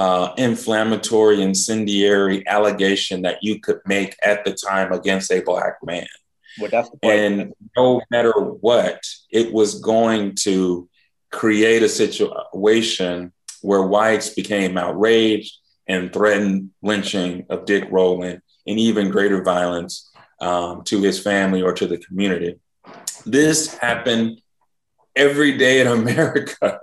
[0.01, 6.09] uh, inflammatory, incendiary allegation that you could make at the time against a black man.
[6.59, 7.13] Well.
[7.13, 9.01] And no matter what,
[9.31, 10.89] it was going to
[11.31, 19.11] create a situation where whites became outraged and threatened lynching of Dick Rowland and even
[19.11, 22.59] greater violence um, to his family or to the community.
[23.25, 24.41] This happened
[25.15, 26.81] every day in America.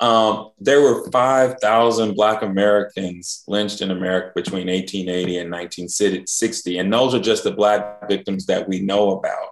[0.00, 6.78] Um, there were 5,000 Black Americans lynched in America between 1880 and 1960.
[6.78, 9.48] And those are just the Black victims that we know about.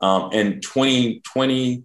[0.00, 1.84] Um, and 20, 20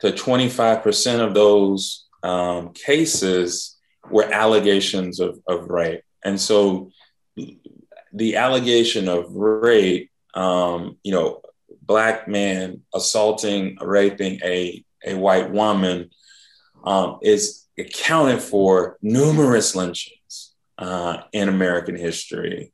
[0.00, 3.76] to 25% of those um, cases
[4.10, 6.02] were allegations of, of rape.
[6.24, 6.90] And so
[8.12, 11.40] the allegation of rape, um, you know,
[11.82, 16.10] black man assaulting, raping a, a white woman
[16.84, 22.72] um, is accounted for numerous lynchings uh, in American history.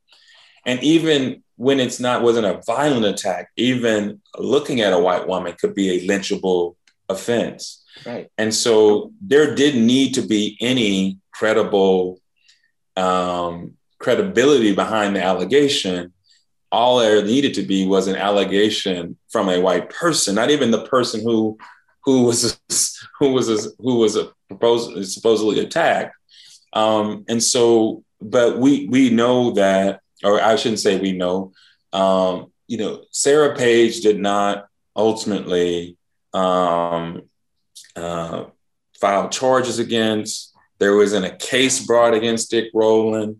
[0.65, 5.55] And even when it's not wasn't a violent attack, even looking at a white woman
[5.61, 6.77] could be a lynchable
[7.09, 7.82] offense.
[8.07, 8.31] Right.
[8.39, 12.21] And so there didn't need to be any credible
[12.97, 16.13] um, credibility behind the allegation.
[16.71, 20.85] All there needed to be was an allegation from a white person, not even the
[20.87, 21.59] person who
[22.05, 22.59] who was
[23.19, 26.15] who was who was a proposed, supposedly attacked.
[26.73, 31.53] Um, and so, but we we know that, or I shouldn't say we know.
[31.93, 35.97] Um, you know, Sarah Page did not ultimately
[36.33, 37.23] um,
[37.97, 38.45] uh,
[38.99, 40.55] file charges against.
[40.79, 43.39] There wasn't a case brought against Dick Rowland.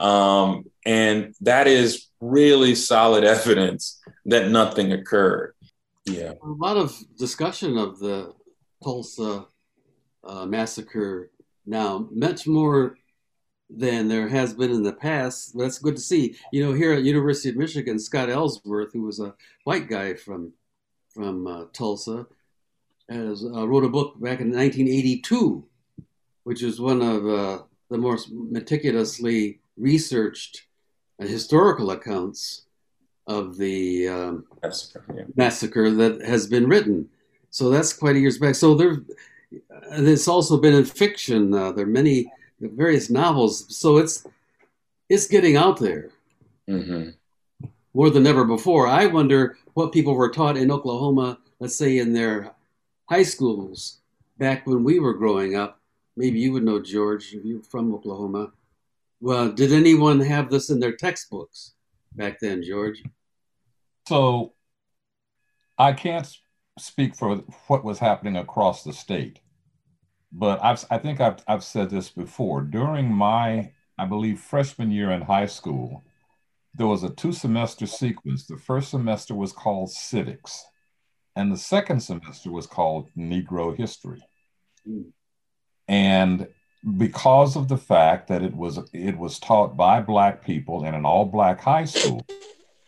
[0.00, 5.54] Um, and that is really solid evidence that nothing occurred.
[6.04, 6.32] Yeah.
[6.42, 8.34] A lot of discussion of the
[8.82, 9.46] Tulsa
[10.24, 11.30] uh, massacre
[11.64, 12.96] now, much more
[13.70, 15.56] than there has been in the past.
[15.56, 16.36] That's good to see.
[16.52, 20.52] You know, here at University of Michigan, Scott Ellsworth, who was a white guy from
[21.14, 22.26] from uh, Tulsa,
[23.08, 25.64] has, uh, wrote a book back in 1982,
[26.44, 30.66] which is one of uh, the most meticulously researched
[31.18, 32.62] historical accounts
[33.26, 35.22] of the um, massacre, yeah.
[35.36, 37.08] massacre, that has been written.
[37.50, 38.54] So that's quite a years back.
[38.54, 39.02] So there,
[39.92, 41.54] it's also been in fiction.
[41.54, 43.76] Uh, there are many various novels.
[43.76, 44.26] So it's
[45.08, 46.10] it's getting out there
[46.68, 47.10] mm-hmm.
[47.94, 48.86] more than ever before.
[48.86, 52.52] I wonder what people were taught in Oklahoma, let's say in their
[53.12, 54.00] high schools
[54.38, 55.78] back when we were growing up.
[56.16, 58.52] Maybe you would know, George, you're from Oklahoma.
[59.20, 61.74] Well, did anyone have this in their textbooks
[62.14, 63.02] back then, George?
[64.08, 64.54] So
[65.76, 66.26] I can't
[66.78, 69.40] speak for what was happening across the state,
[70.32, 72.62] but I've, I think I've, I've said this before.
[72.62, 76.02] During my, I believe, freshman year in high school,
[76.74, 78.46] there was a two semester sequence.
[78.46, 80.64] The first semester was called civics,
[81.36, 84.22] and the second semester was called Negro history.
[84.88, 85.12] Mm.
[85.88, 86.48] And
[86.98, 91.04] because of the fact that it was it was taught by black people in an
[91.04, 92.26] all black high school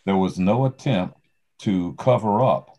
[0.05, 1.17] there was no attempt
[1.59, 2.77] to cover up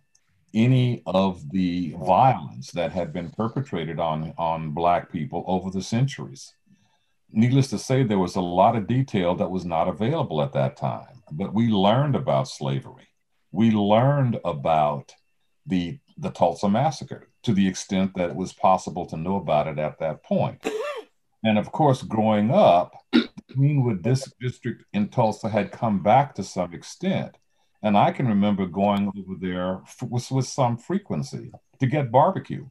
[0.54, 6.54] any of the violence that had been perpetrated on on black people over the centuries
[7.32, 10.76] needless to say there was a lot of detail that was not available at that
[10.76, 13.08] time but we learned about slavery
[13.54, 15.14] we learned about
[15.66, 19.78] the the Tulsa massacre to the extent that it was possible to know about it
[19.80, 20.66] at that point
[21.46, 22.96] and of course, growing up,
[23.56, 27.38] Greenwood District in Tulsa had come back to some extent.
[27.84, 32.66] And I can remember going over there with, with some frequency to get barbecue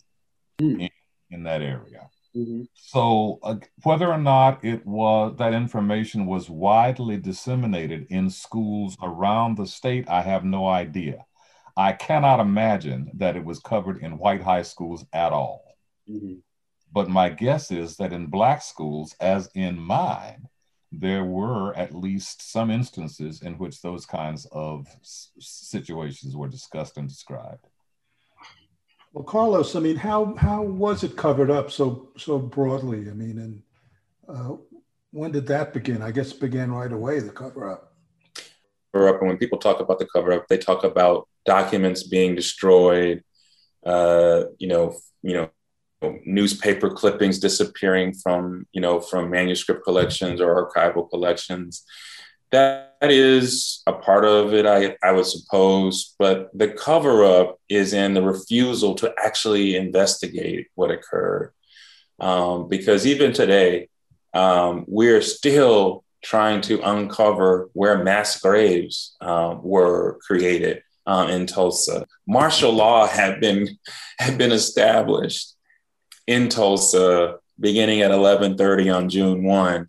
[0.61, 0.80] mm.
[0.80, 0.90] in,
[1.30, 2.11] in, that area.
[2.34, 2.62] Mm-hmm.
[2.74, 9.57] So uh, whether or not it was that information was widely disseminated in schools around
[9.57, 11.24] the state, I have no idea.
[11.77, 15.77] I cannot imagine that it was covered in white high schools at all.
[16.09, 16.35] Mm-hmm.
[16.93, 20.49] But my guess is that in Black schools, as in mine,
[20.93, 24.87] there were at least some instances in which those kinds of
[25.41, 27.66] situations were discussed and described.
[29.12, 33.09] Well, Karlos, I mean, how how was it covered up so so broadly?
[33.09, 33.62] I mean, and
[34.29, 34.57] uh,
[35.11, 36.03] when did that begin?
[36.03, 37.20] I guess it began right away.
[37.20, 37.93] The cover up.
[38.93, 42.34] Cover up, and when people talk about the cover up, they talk about documents being
[42.34, 43.22] destroyed.
[43.84, 45.51] Uh, you know, you know,
[46.24, 51.84] newspaper clippings disappearing from you know from manuscript collections or archival collections
[52.51, 57.92] that is a part of it I, I would suppose but the cover up is
[57.92, 61.53] in the refusal to actually investigate what occurred
[62.20, 63.88] um, because even today
[64.34, 72.07] um, we're still trying to uncover where mass graves um, were created um, in Tulsa.
[72.26, 73.68] Martial law had been
[74.18, 75.55] had been established
[76.26, 79.88] in Tulsa beginning at 11:30 on June 1,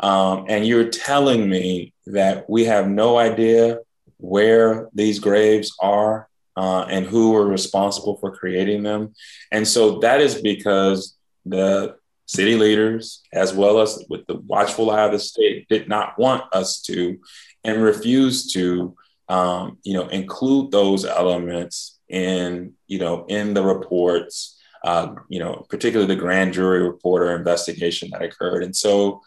[0.00, 3.78] um, and you're telling me that we have no idea
[4.18, 9.14] where these graves are uh, and who were responsible for creating them,
[9.52, 11.96] and so that is because the
[12.26, 16.42] city leaders, as well as with the watchful eye of the state, did not want
[16.52, 17.18] us to
[17.64, 18.96] and refused to,
[19.28, 25.66] um, you know, include those elements in, you know, in the reports, uh, you know,
[25.68, 28.62] particularly the grand jury report or investigation that occurred.
[28.62, 29.20] And so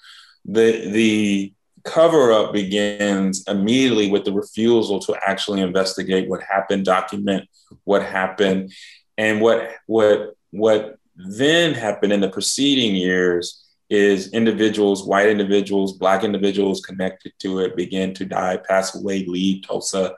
[0.45, 7.47] the the cover up begins immediately with the refusal to actually investigate what happened, document
[7.83, 8.71] what happened,
[9.17, 16.23] and what what what then happened in the preceding years is individuals, white individuals, black
[16.23, 20.15] individuals connected to it begin to die, pass away, leave Tulsa.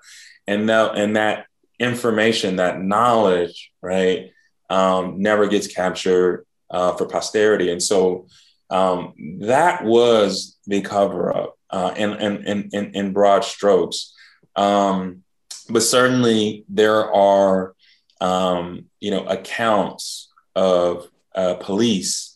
[0.48, 1.46] And that, and that
[1.80, 4.32] information, that knowledge, right,
[4.70, 7.72] um, never gets captured uh, for posterity.
[7.72, 8.28] And so
[8.70, 14.14] um, that was the cover up uh, in, in, in, in, broad strokes.
[14.56, 15.24] Um,
[15.70, 17.76] but certainly there are,
[18.20, 22.31] um, you know, accounts of uh, police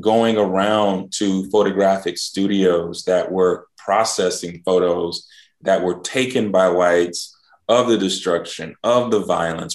[0.00, 5.26] going around to photographic studios that were processing photos
[5.62, 7.34] that were taken by whites
[7.68, 9.74] of the destruction, of the violence,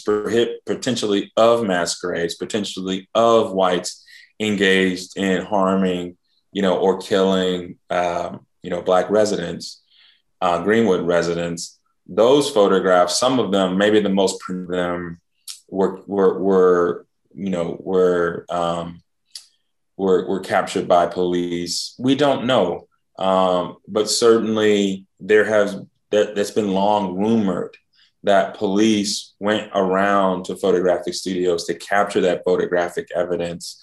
[0.66, 4.04] potentially of mass graves, potentially of whites
[4.40, 6.18] engaged in harming,
[6.52, 9.82] you know, or killing, um, you know, black residents,
[10.42, 11.80] uh, Greenwood residents.
[12.08, 15.22] Those photographs, some of them, maybe the most of them,
[15.70, 17.06] were were were
[17.36, 19.02] you know, were um,
[19.98, 21.96] were were captured by police.
[22.00, 22.88] We don't know,
[23.18, 25.78] um, but certainly there has
[26.12, 27.76] that, that's been long rumored
[28.24, 33.82] that police went around to photographic studios to capture that photographic evidence.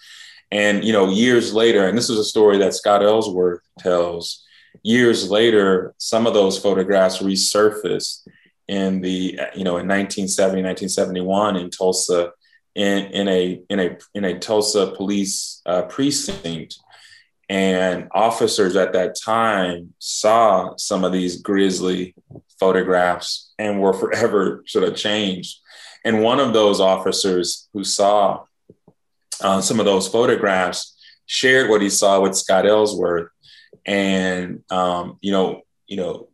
[0.51, 4.45] And you know, years later, and this is a story that Scott Ellsworth tells.
[4.83, 8.27] Years later, some of those photographs resurfaced
[8.69, 12.33] in the you know in 1970, 1971 in Tulsa
[12.75, 16.79] in, in a in a in a Tulsa police uh, precinct,
[17.49, 22.15] and officers at that time saw some of these grisly
[22.59, 25.59] photographs and were forever sort of changed.
[26.05, 28.45] And one of those officers who saw
[29.43, 30.97] uh, some of those photographs
[31.27, 33.29] shared what he saw with Scott Ellsworth,
[33.87, 36.29] and um, you know, you know,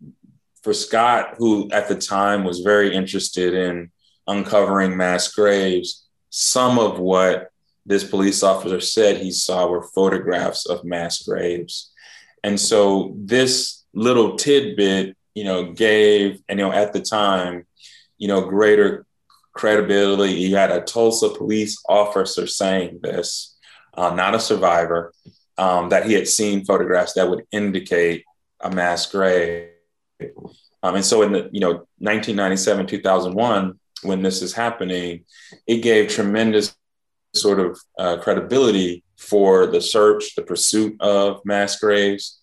[0.62, 3.90] for Scott, who at the time was very interested in
[4.26, 6.05] uncovering mass graves,
[6.38, 7.50] some of what
[7.86, 11.90] this police officer said he saw were photographs of mass graves.
[12.44, 17.66] And so this little tidbit, you know, gave, and, you know, at the time,
[18.18, 19.06] you know, greater
[19.54, 20.34] credibility.
[20.34, 23.56] You had a Tulsa police officer saying this,
[23.94, 25.14] uh, not a survivor,
[25.56, 28.26] um, that he had seen photographs that would indicate
[28.60, 29.70] a mass grave.
[30.82, 35.24] Um, and so in the, you know, 1997, 2001, when this is happening,
[35.66, 36.76] it gave tremendous
[37.34, 42.40] sort of uh, credibility for the search, the pursuit of mass graves.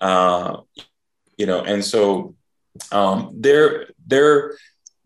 [0.00, 0.58] Uh,
[1.36, 2.34] you know, and so
[2.92, 4.56] um, there, there,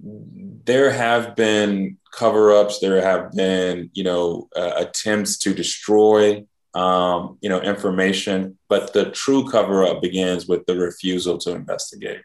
[0.01, 2.79] there have been cover-ups.
[2.81, 8.59] There have been, you know, uh, attempts to destroy, um, you know, information.
[8.69, 12.23] But the true cover-up begins with the refusal to investigate.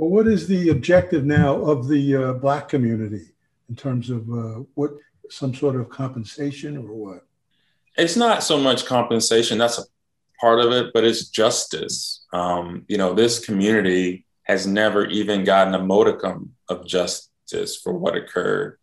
[0.00, 3.32] Well, what is the objective now of the uh, Black community
[3.68, 4.92] in terms of uh, what
[5.28, 7.26] some sort of compensation or what?
[7.98, 9.82] It's not so much compensation, that's a
[10.40, 12.24] part of it, but it's justice.
[12.32, 18.16] Um, you know, this community has never even gotten a modicum of justice for what
[18.16, 18.78] occurred.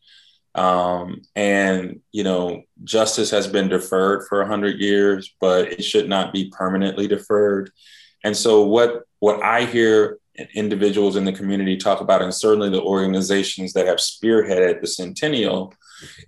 [0.53, 6.31] Um, and, you know, justice has been deferred for 100 years, but it should not
[6.31, 7.71] be permanently deferred.
[8.23, 10.19] And so, what, what I hear
[10.53, 15.73] individuals in the community talk about, and certainly the organizations that have spearheaded the centennial,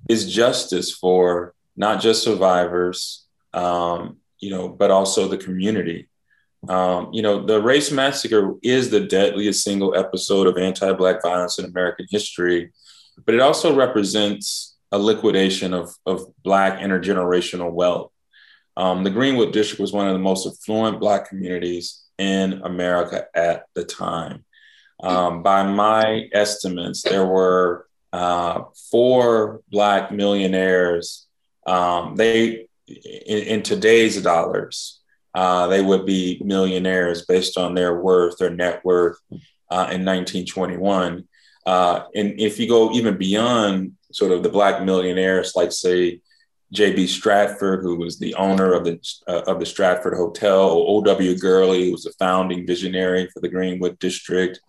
[0.09, 6.07] is justice for not just survivors, um, you know, but also the community.
[6.67, 11.65] Um, you know, the race massacre is the deadliest single episode of anti-black violence in
[11.65, 12.71] American history,
[13.25, 18.11] but it also represents a liquidation of, of Black intergenerational wealth.
[18.75, 23.65] Um, the Greenwood District was one of the most affluent Black communities in America at
[23.73, 24.45] the time.
[25.01, 31.27] Um, by my estimates, there were uh, four Black millionaires.
[31.65, 34.99] Um, they, in, in, today's dollars,
[35.33, 41.27] uh, they would be millionaires based on their worth, their net worth uh, in 1921.
[41.65, 46.19] Uh, and if you go even beyond sort of the Black millionaires, like say
[46.71, 47.07] J.B.
[47.07, 51.37] Stratford, who was the owner of the uh, of the Stratford Hotel, O.W.
[51.37, 54.59] Gurley, who was a founding visionary for the Greenwood District.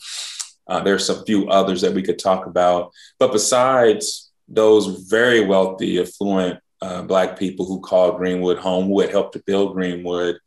[0.66, 6.00] Uh, there's a few others that we could talk about, but besides those very wealthy,
[6.00, 10.38] affluent uh, Black people who called Greenwood home, who had helped to build Greenwood,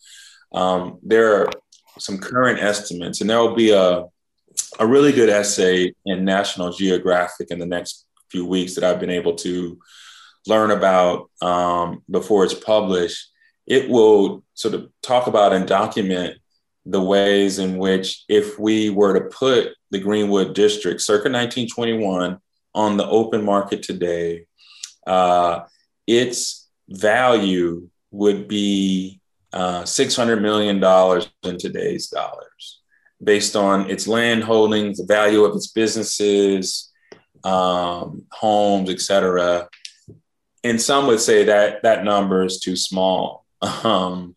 [0.53, 1.49] um, there are
[1.99, 4.05] some current estimates, and there will be a
[4.79, 9.09] a really good essay in National Geographic in the next few weeks that I've been
[9.09, 9.79] able to
[10.47, 13.31] learn about um, before it's published,
[13.65, 16.37] it will sort of talk about and document
[16.85, 22.39] the ways in which, if we were to put the Greenwood District circa 1921
[22.75, 24.45] on the open market today,
[25.07, 25.61] uh,
[26.05, 29.21] its value would be
[29.53, 30.77] uh, $600 million
[31.43, 32.81] in today's dollars
[33.23, 36.91] based on its land holdings, the value of its businesses,
[37.45, 39.69] um, homes, et cetera
[40.63, 43.45] and some would say that that number is too small.
[43.61, 44.35] Um,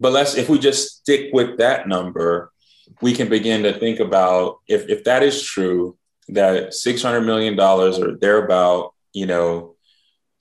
[0.00, 2.52] but let's, if we just stick with that number,
[3.00, 5.96] we can begin to think about if, if that is true,
[6.28, 9.74] that $600 million or thereabout, you know,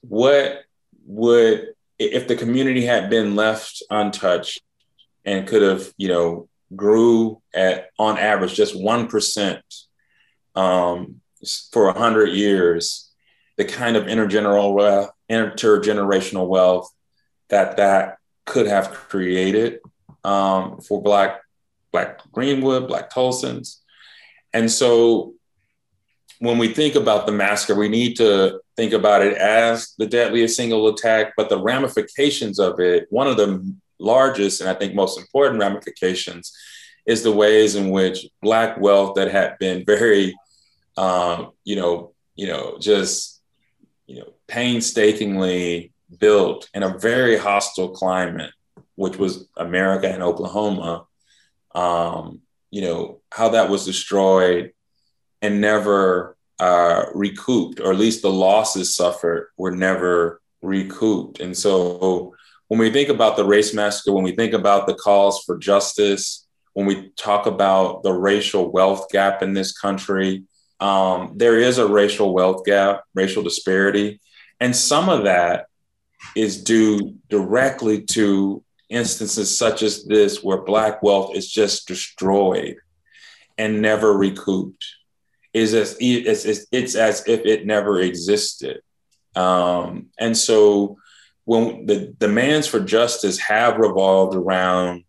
[0.02, 0.64] what
[1.06, 4.62] would, if the community had been left untouched
[5.26, 9.62] and could have, you know, grew at on average just 1%
[10.56, 11.22] um,
[11.72, 13.07] for 100 years,
[13.58, 16.92] the kind of intergenerational wealth, intergenerational wealth
[17.50, 19.80] that that could have created
[20.24, 21.42] um, for Black
[21.92, 23.78] Black Greenwood, Black Tulsans,
[24.54, 25.34] and so
[26.40, 30.56] when we think about the massacre, we need to think about it as the deadliest
[30.56, 35.20] single attack, but the ramifications of it, one of the largest and I think most
[35.20, 36.56] important ramifications
[37.08, 40.36] is the ways in which Black wealth that had been very,
[40.98, 43.37] um, you know, you know, just
[44.08, 48.52] you know, painstakingly built in a very hostile climate,
[48.96, 51.06] which was America and Oklahoma,
[51.76, 52.42] um,
[52.72, 54.72] you know, how that was destroyed
[55.42, 61.40] and never uh, recouped, or at least the losses suffered were never recouped.
[61.40, 62.34] And so
[62.68, 66.48] when we think about the race massacre, when we think about the calls for justice,
[66.74, 70.44] when we talk about the racial wealth gap in this country,
[70.80, 74.20] um, there is a racial wealth gap, racial disparity.
[74.60, 75.68] And some of that
[76.36, 82.78] is due directly to instances such as this, where Black wealth is just destroyed
[83.58, 84.86] and never recouped.
[85.54, 88.82] Is as it's, it's, it's as if it never existed.
[89.36, 90.98] Um, and so
[91.46, 95.04] when the demands for justice have revolved around,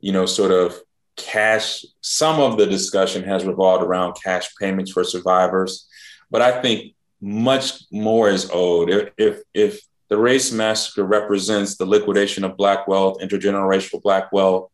[0.00, 0.78] you know, sort of
[1.18, 5.86] cash, some of the discussion has revolved around cash payments for survivors,
[6.30, 8.88] but I think much more is owed.
[8.88, 14.70] If, if, if the race massacre represents the liquidation of Black wealth, intergenerational Black wealth,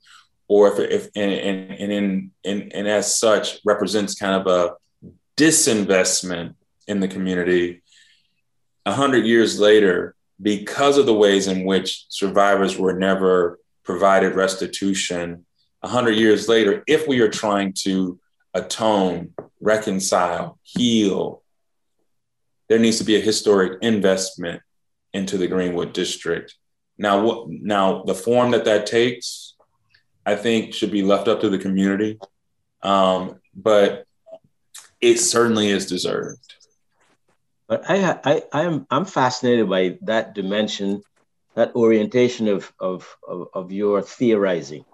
[0.47, 6.55] or if, if and, and, and, and, and as such represents kind of a disinvestment
[6.86, 7.82] in the community,
[8.86, 15.47] a hundred years later, because of the ways in which survivors were never provided restitution
[15.85, 18.18] 100 years later, if we are trying to
[18.55, 21.43] atone, reconcile, heal,
[22.68, 24.62] there needs to be a historic investment
[25.12, 26.55] into the Greenwood district.
[26.97, 29.57] Now, what, now the form that that takes,
[30.24, 32.18] I think, should be left up to the community,
[32.82, 34.07] um, but
[35.03, 36.55] it certainly is deserved.
[37.68, 41.03] But I, I, I am, I'm fascinated by that dimension,
[41.55, 44.87] that orientation of, of, of, of your theorizing.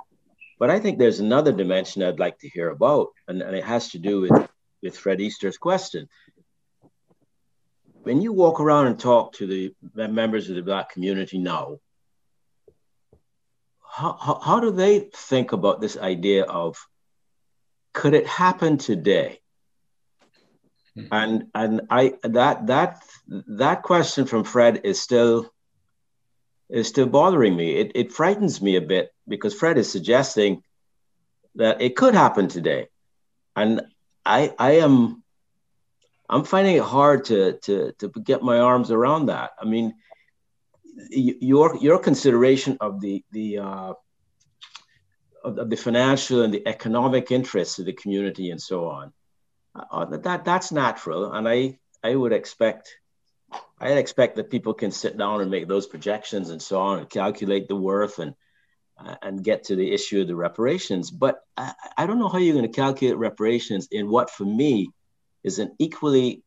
[0.61, 3.89] But I think there's another dimension I'd like to hear about, and, and it has
[3.93, 4.49] to do with,
[4.83, 6.07] with Fred Easter's question.
[8.03, 11.79] When you walk around and talk to the members of the Black community now,
[13.83, 16.77] how, how, how do they think about this idea of
[17.95, 19.41] could it happen today?
[20.95, 21.07] Hmm.
[21.11, 25.51] And and I that that that question from Fred is still
[26.69, 27.77] is still bothering me.
[27.77, 30.63] It, it frightens me a bit because Fred is suggesting
[31.55, 32.89] that it could happen today.
[33.57, 33.81] And
[34.27, 35.23] I, I am
[36.29, 39.51] I'm finding it hard to to to get my arms around that.
[39.61, 39.95] I mean,
[41.11, 43.95] your your consideration of the the uh,
[45.43, 49.13] of, the financial and the economic interests of the community and so on,
[49.75, 52.97] uh, that that's natural, and I I would expect
[53.81, 57.11] I expect that people can sit down and make those projections and so on and
[57.11, 58.50] calculate the worth and uh,
[59.23, 61.11] and get to the issue of the reparations.
[61.11, 64.91] But I, I don't know how you're going to calculate reparations in what, for me,
[65.43, 66.43] is an equally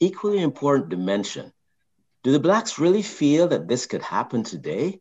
[0.00, 1.52] equally important dimension.
[2.24, 5.00] Do the blacks really feel that this could happen today?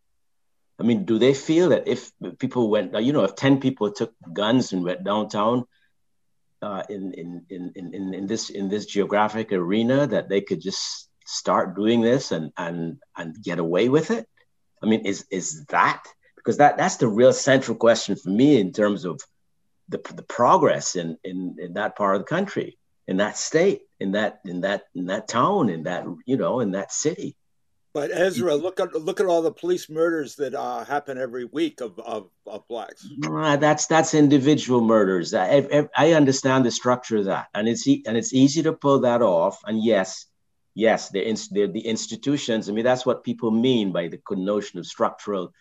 [0.79, 4.13] I mean, do they feel that if people went, you know, if 10 people took
[4.31, 5.65] guns and went downtown
[6.61, 11.09] uh, in, in, in, in, in, this, in this geographic arena, that they could just
[11.25, 14.27] start doing this and, and, and get away with it?
[14.83, 16.03] I mean, is, is that
[16.47, 19.19] because that that's the real central question for me in terms of
[19.89, 24.13] the, the progress in, in in that part of the country in that state in
[24.13, 27.35] that in that in that town in that you know in that city
[27.93, 31.81] but Ezra, look at look at all the police murders that uh, happen every week
[31.81, 33.07] of, of, of blacks.
[33.25, 35.33] Uh, that's that's individual murders.
[35.33, 39.23] I, I, understand the structure of that, and it's and it's easy to pull that
[39.23, 39.61] off.
[39.65, 40.27] And yes,
[40.75, 42.69] yes, the the, the institutions.
[42.69, 45.51] I mean, that's what people mean by the notion of structural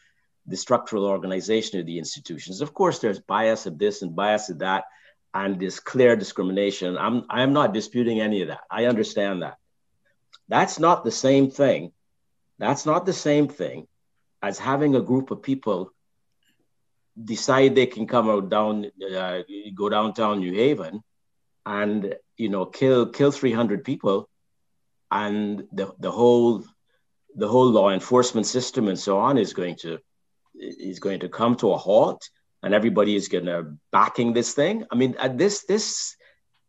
[0.46, 2.60] the structural organization of the institutions.
[2.60, 4.84] Of course, there's bias of this and bias of that,
[5.34, 6.96] and this clear discrimination.
[6.96, 8.60] I'm I'm not disputing any of that.
[8.70, 9.56] I understand that.
[10.48, 11.92] That's not the same thing.
[12.58, 13.86] That's not the same thing
[14.42, 15.92] as having a group of people
[17.22, 19.42] decide they can come out down, uh,
[19.74, 21.02] go downtown New Haven,
[21.64, 24.28] and you know kill kill 300 people,
[25.10, 26.64] and the the whole
[27.34, 29.98] the whole law enforcement system and so on is going to
[30.58, 32.28] is going to come to a halt
[32.62, 34.84] and everybody is going to backing this thing.
[34.90, 36.16] I mean, uh, this this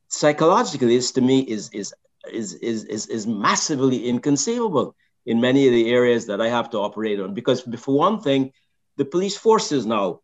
[0.09, 1.93] psychologically, this to me is is
[2.31, 6.77] is is is, is massively inconceivable in many of the areas that I have to
[6.77, 7.33] operate on.
[7.33, 8.53] Because for one thing,
[8.97, 10.21] the police forces now,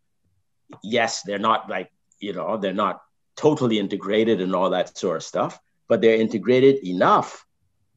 [0.84, 1.90] yes, they're not like
[2.20, 3.02] you know they're not
[3.36, 7.46] totally integrated and all that sort of stuff, but they're integrated enough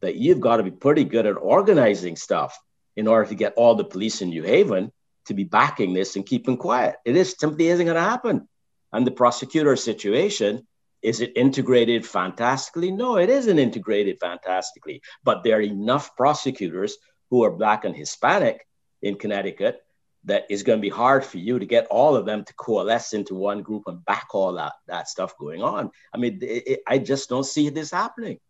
[0.01, 2.59] that you've got to be pretty good at organizing stuff
[2.97, 4.93] in order to get all the police in New Haven
[5.27, 6.97] to be backing this and keeping quiet.
[7.05, 8.49] It is simply isn't going to happen.
[8.93, 10.67] And the prosecutor situation
[11.03, 12.91] is it integrated fantastically?
[12.91, 15.03] No, it isn't integrated fantastically.
[15.23, 16.97] But there are enough prosecutors
[17.31, 18.67] who are black and Hispanic
[19.03, 19.83] in Connecticut
[20.25, 23.13] that is going to be hard for you to get all of them to coalesce
[23.13, 25.91] into one group and back all that that stuff going on.
[26.13, 28.41] I mean, it, it, I just don't see this happening.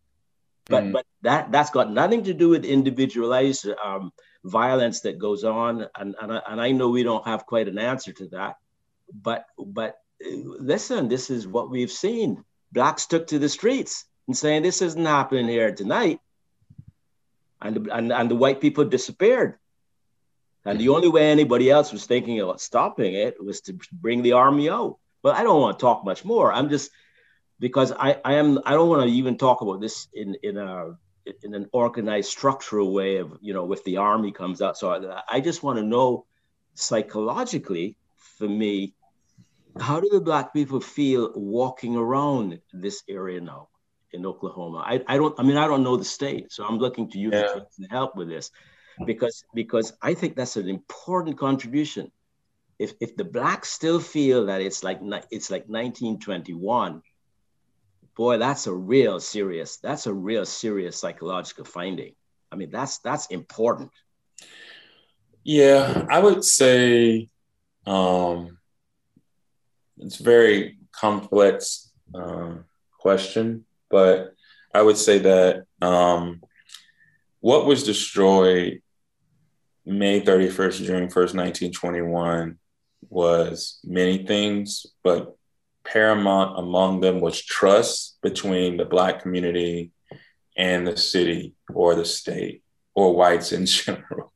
[0.68, 0.92] But mm.
[0.92, 4.10] but that that's got nothing to do with individualized um,
[4.46, 7.78] violence that goes on, and and I, and I know we don't have quite an
[7.78, 8.56] answer to that,
[9.12, 12.44] but but listen, this is what we've seen.
[12.72, 16.20] Blacks took to the streets and saying this isn't happening here tonight,
[17.60, 19.58] and and and the white people disappeared.
[20.64, 24.32] And the only way anybody else was thinking about stopping it was to bring the
[24.32, 24.98] army out.
[25.22, 26.52] But I don't want to talk much more.
[26.52, 26.90] I'm just
[27.60, 30.98] because I, I am I don't want to even talk about this in in a
[31.42, 34.76] in an organized structural way of you know with the army comes out.
[34.78, 36.26] So i, I just want to know
[36.74, 38.94] psychologically for me
[39.78, 43.68] how do the black people feel walking around this area now
[44.12, 44.82] in oklahoma?
[44.86, 47.30] I, I don't i mean i don't know the state so i'm looking to you
[47.32, 47.42] yeah.
[47.42, 48.50] to help with this
[49.04, 52.10] because because i think that's an important contribution.
[52.78, 55.00] If if the blacks still feel that it's like
[55.30, 57.02] it's like 1921
[58.16, 62.14] boy, that's a real serious, that's a real serious psychological finding.
[62.50, 63.90] I mean, that's that's important.
[65.44, 67.28] Yeah, I would say
[67.86, 68.58] um,
[69.98, 72.54] it's a very complex uh,
[72.98, 74.34] question, but
[74.74, 76.42] I would say that um,
[77.40, 78.82] what was destroyed
[79.84, 82.58] May 31st, June 1st, 1921
[83.08, 85.35] was many things, but
[85.90, 89.92] paramount among them was trust between the Black community
[90.56, 92.62] and the city or the state
[92.94, 94.32] or whites in general.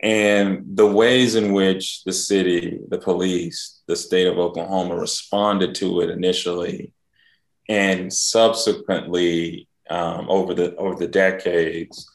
[0.00, 6.00] And the ways in which the city, the police, the state of Oklahoma responded to
[6.00, 6.92] it initially
[7.68, 12.08] and subsequently um, over the over the decades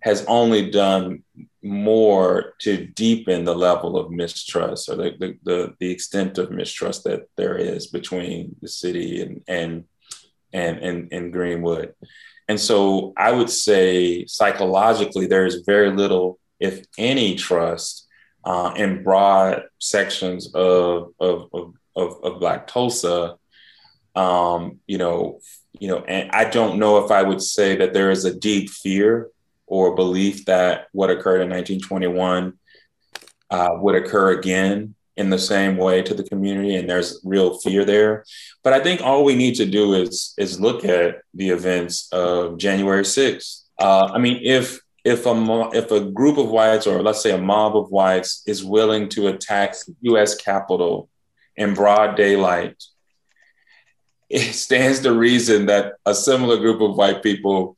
[0.00, 1.22] has only done
[1.62, 7.04] more to deepen the level of mistrust or the, the, the, the, extent of mistrust
[7.04, 9.84] that there is between the city and, and,
[10.52, 11.94] and, and, and Greenwood.
[12.46, 18.06] And so I would say psychologically, there is very little, if any, trust
[18.44, 23.36] uh, in broad sections of, of, of, of, of Black Tulsa
[24.14, 25.40] Um, you know,
[25.78, 28.70] you know, and I don't know if I would say that there is a deep
[28.70, 29.28] fear
[29.68, 32.58] or belief that what occurred in 1921
[33.50, 37.84] uh, would occur again in the same way to the community, and there's real fear
[37.84, 38.24] there.
[38.62, 42.58] But I think all we need to do is is look at the events of
[42.58, 43.62] January 6th.
[43.80, 47.38] Uh, I mean, if if a if a group of whites, or let's say a
[47.38, 50.34] mob of whites, is willing to attack the U.S.
[50.36, 51.08] Capitol
[51.56, 52.80] in broad daylight,
[54.28, 57.77] it stands to reason that a similar group of white people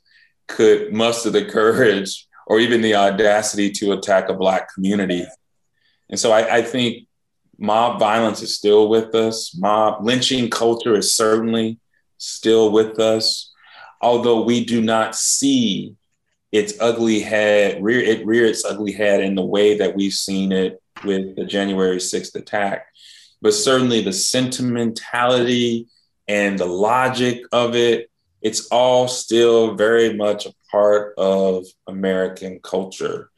[0.51, 5.25] could muster the courage or even the audacity to attack a black community.
[6.09, 7.07] And so I, I think
[7.59, 9.55] mob violence is still with us.
[9.57, 11.79] Mob lynching culture is certainly
[12.19, 13.53] still with us,
[14.01, 15.95] although we do not see
[16.51, 20.51] its ugly head rear it rear its ugly head in the way that we've seen
[20.51, 22.87] it with the January 6th attack.
[23.41, 25.87] But certainly the sentimentality
[26.27, 28.10] and the logic of it,
[28.43, 33.31] it's all still very much a part of American culture.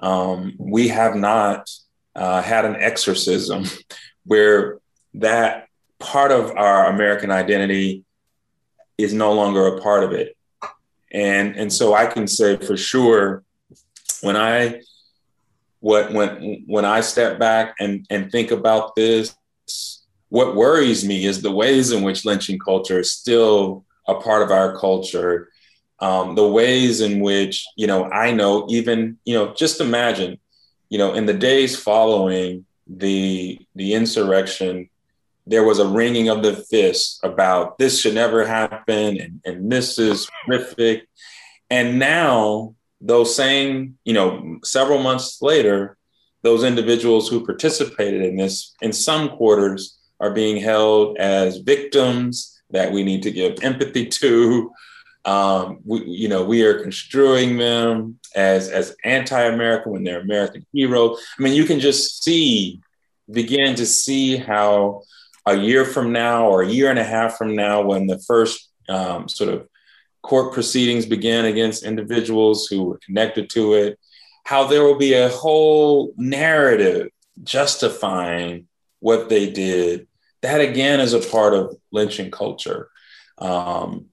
[0.00, 1.70] Um, we have not
[2.14, 3.64] uh, had an exorcism
[4.24, 4.78] where
[5.14, 5.68] that
[5.98, 8.04] part of our American identity
[8.98, 10.36] is no longer a part of it.
[11.12, 13.44] And, and so I can say for sure,
[14.22, 14.80] when I
[15.80, 19.36] what when when I step back and, and think about this,
[20.28, 24.50] what worries me is the ways in which lynching culture is still a part of
[24.50, 25.48] our culture.
[25.98, 30.38] Um, the ways in which, you know, I know even, you know, just imagine
[30.92, 34.90] you know, in the days following the the insurrection,
[35.46, 39.98] there was a ringing of the fist about this should never happen and, and this
[39.98, 41.08] is horrific.
[41.70, 45.96] And now those same, you know, several months later,
[46.42, 52.92] those individuals who participated in this in some quarters are being held as victims that
[52.92, 54.72] we need to give empathy to,
[55.24, 61.22] um, we, you know, we are construing them as as anti-American when they're American heroes.
[61.38, 62.80] I mean, you can just see,
[63.30, 65.02] begin to see how
[65.46, 68.70] a year from now or a year and a half from now, when the first
[68.88, 69.68] um, sort of
[70.22, 73.98] court proceedings begin against individuals who were connected to it,
[74.44, 77.08] how there will be a whole narrative
[77.42, 78.66] justifying
[79.00, 80.06] what they did.
[80.42, 82.90] That again is a part of lynching culture.
[83.38, 84.06] Um,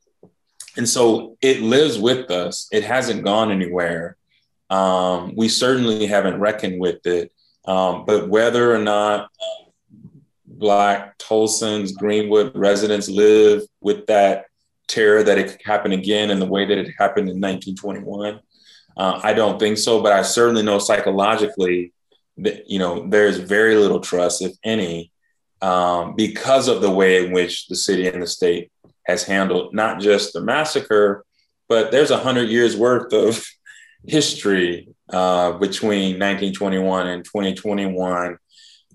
[0.77, 2.67] and so it lives with us.
[2.71, 4.15] It hasn't gone anywhere.
[4.69, 7.31] Um, we certainly haven't reckoned with it.
[7.65, 9.29] Um, but whether or not
[10.45, 14.45] Black Tulsans, Greenwood residents live with that
[14.87, 18.39] terror that it could happen again in the way that it happened in 1921,
[18.97, 20.01] uh, I don't think so.
[20.01, 21.93] But I certainly know psychologically
[22.37, 25.11] that you know there's very little trust, if any,
[25.61, 28.71] um, because of the way in which the city and the state
[29.05, 31.25] has handled not just the massacre,
[31.67, 33.45] but there's a hundred years worth of
[34.07, 38.37] history uh, between 1921 and 2021,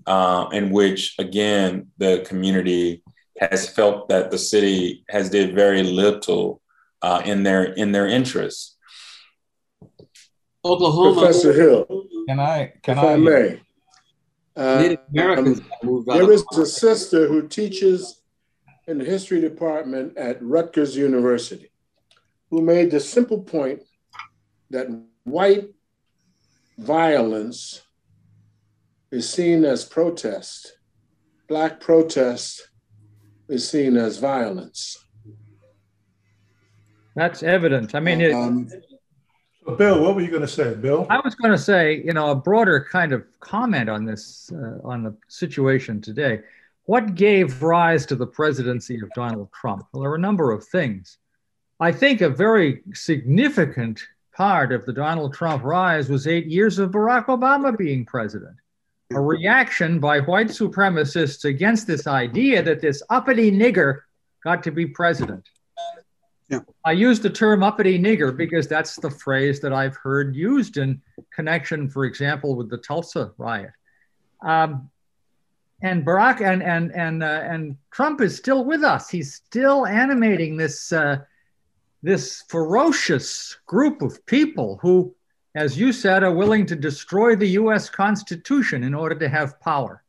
[0.07, 3.03] uh, in which again the community
[3.39, 6.61] has felt that the city has did very little
[7.01, 8.77] uh, in their in their interests.
[10.63, 11.85] Oklahoma, Professor Hill.
[12.27, 12.73] Can I?
[12.81, 13.13] Can if I?
[13.13, 13.61] I may.
[14.55, 18.21] Uh, Americans out there is a sister who teaches
[18.87, 21.71] in the history department at Rutgers University
[22.49, 23.81] who made the simple point
[24.69, 24.87] that
[25.23, 25.69] white
[26.77, 27.81] violence
[29.11, 30.77] is seen as protest,
[31.47, 32.69] black protest
[33.49, 35.05] is seen as violence.
[37.15, 37.95] That's evident.
[37.95, 38.67] I mean, it, Um,
[39.77, 41.07] Bill, what were you going to say, Bill?
[41.09, 44.77] I was going to say, you know, a broader kind of comment on this, uh,
[44.83, 46.41] on the situation today.
[46.83, 49.87] What gave rise to the presidency of Donald Trump?
[49.91, 51.17] Well, there are a number of things.
[51.79, 54.01] I think a very significant
[54.35, 58.55] part of the Donald Trump rise was eight years of Barack Obama being president.
[59.13, 64.01] A reaction by white supremacists against this idea that this uppity nigger
[64.43, 65.49] got to be president.
[66.49, 66.59] Yeah.
[66.83, 71.01] I use the term uppity nigger because that's the phrase that I've heard used in
[71.33, 73.71] connection, for example, with the Tulsa riot.
[74.43, 74.89] Um,
[75.81, 79.09] and Barack and and and uh, and Trump is still with us.
[79.09, 81.17] He's still animating this uh,
[82.01, 85.13] this ferocious group of people who,
[85.55, 87.89] as you said, are willing to destroy the U.S.
[87.89, 90.03] Constitution in order to have power.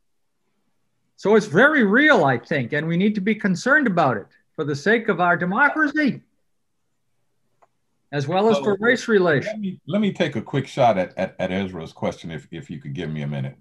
[1.16, 4.26] So it's very real, I think, and we need to be concerned about it
[4.56, 6.22] for the sake of our democracy,
[8.10, 9.52] as well as for race relations.
[9.52, 12.70] Let me, let me take a quick shot at, at, at Ezra's question, if, if
[12.70, 13.56] you could give me a minute.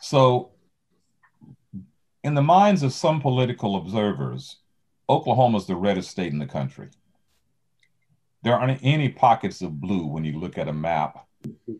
[0.00, 0.50] So,
[2.22, 4.58] in the minds of some political observers,
[5.08, 6.90] Oklahoma is the reddest state in the country.
[8.42, 11.26] There aren't any pockets of blue when you look at a map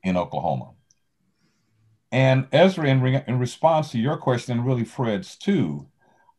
[0.03, 0.70] in Oklahoma.
[2.11, 5.89] And Ezra, in, re- in response to your question, and really Fred's too,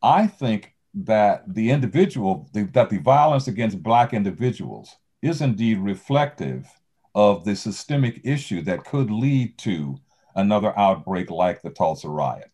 [0.02, 6.66] I think that the individual, the, that the violence against Black individuals is indeed reflective
[7.14, 9.96] of the systemic issue that could lead to
[10.34, 12.50] another outbreak like the Tulsa riot,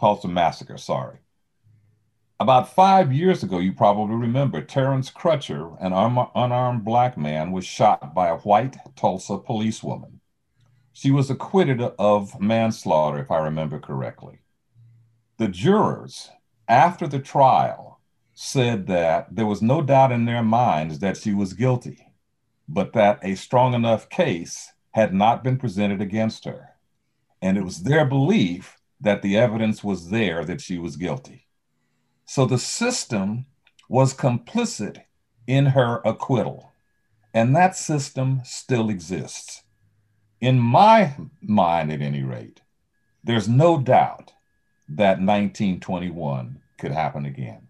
[0.00, 1.18] Tulsa massacre, sorry.
[2.40, 5.92] About five years ago, you probably remember, Terence Crutcher, an
[6.34, 10.20] unarmed black man, was shot by a white Tulsa policewoman.
[10.92, 14.38] She was acquitted of manslaughter, if I remember correctly.
[15.38, 16.30] The jurors,
[16.68, 18.00] after the trial,
[18.34, 22.12] said that there was no doubt in their minds that she was guilty,
[22.68, 26.68] but that a strong enough case had not been presented against her.
[27.42, 31.46] And it was their belief that the evidence was there that she was guilty.
[32.26, 33.46] So the system
[33.88, 34.98] was complicit
[35.46, 36.72] in her acquittal.
[37.34, 39.62] And that system still exists.
[40.40, 42.60] In my mind, at any rate,
[43.24, 44.32] there's no doubt
[44.88, 47.68] that 1921 could happen again.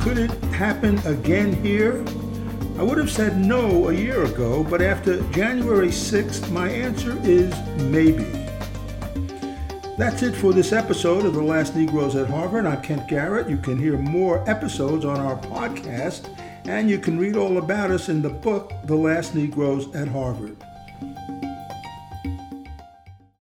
[0.00, 2.04] Could it happen again here?
[2.78, 7.54] I would have said no a year ago, but after January 6th, my answer is
[7.84, 8.24] maybe.
[9.96, 12.66] That's it for this episode of The Last Negroes at Harvard.
[12.66, 13.48] I'm Kent Garrett.
[13.48, 16.28] You can hear more episodes on our podcast,
[16.64, 20.56] and you can read all about us in the book, The Last Negroes at Harvard.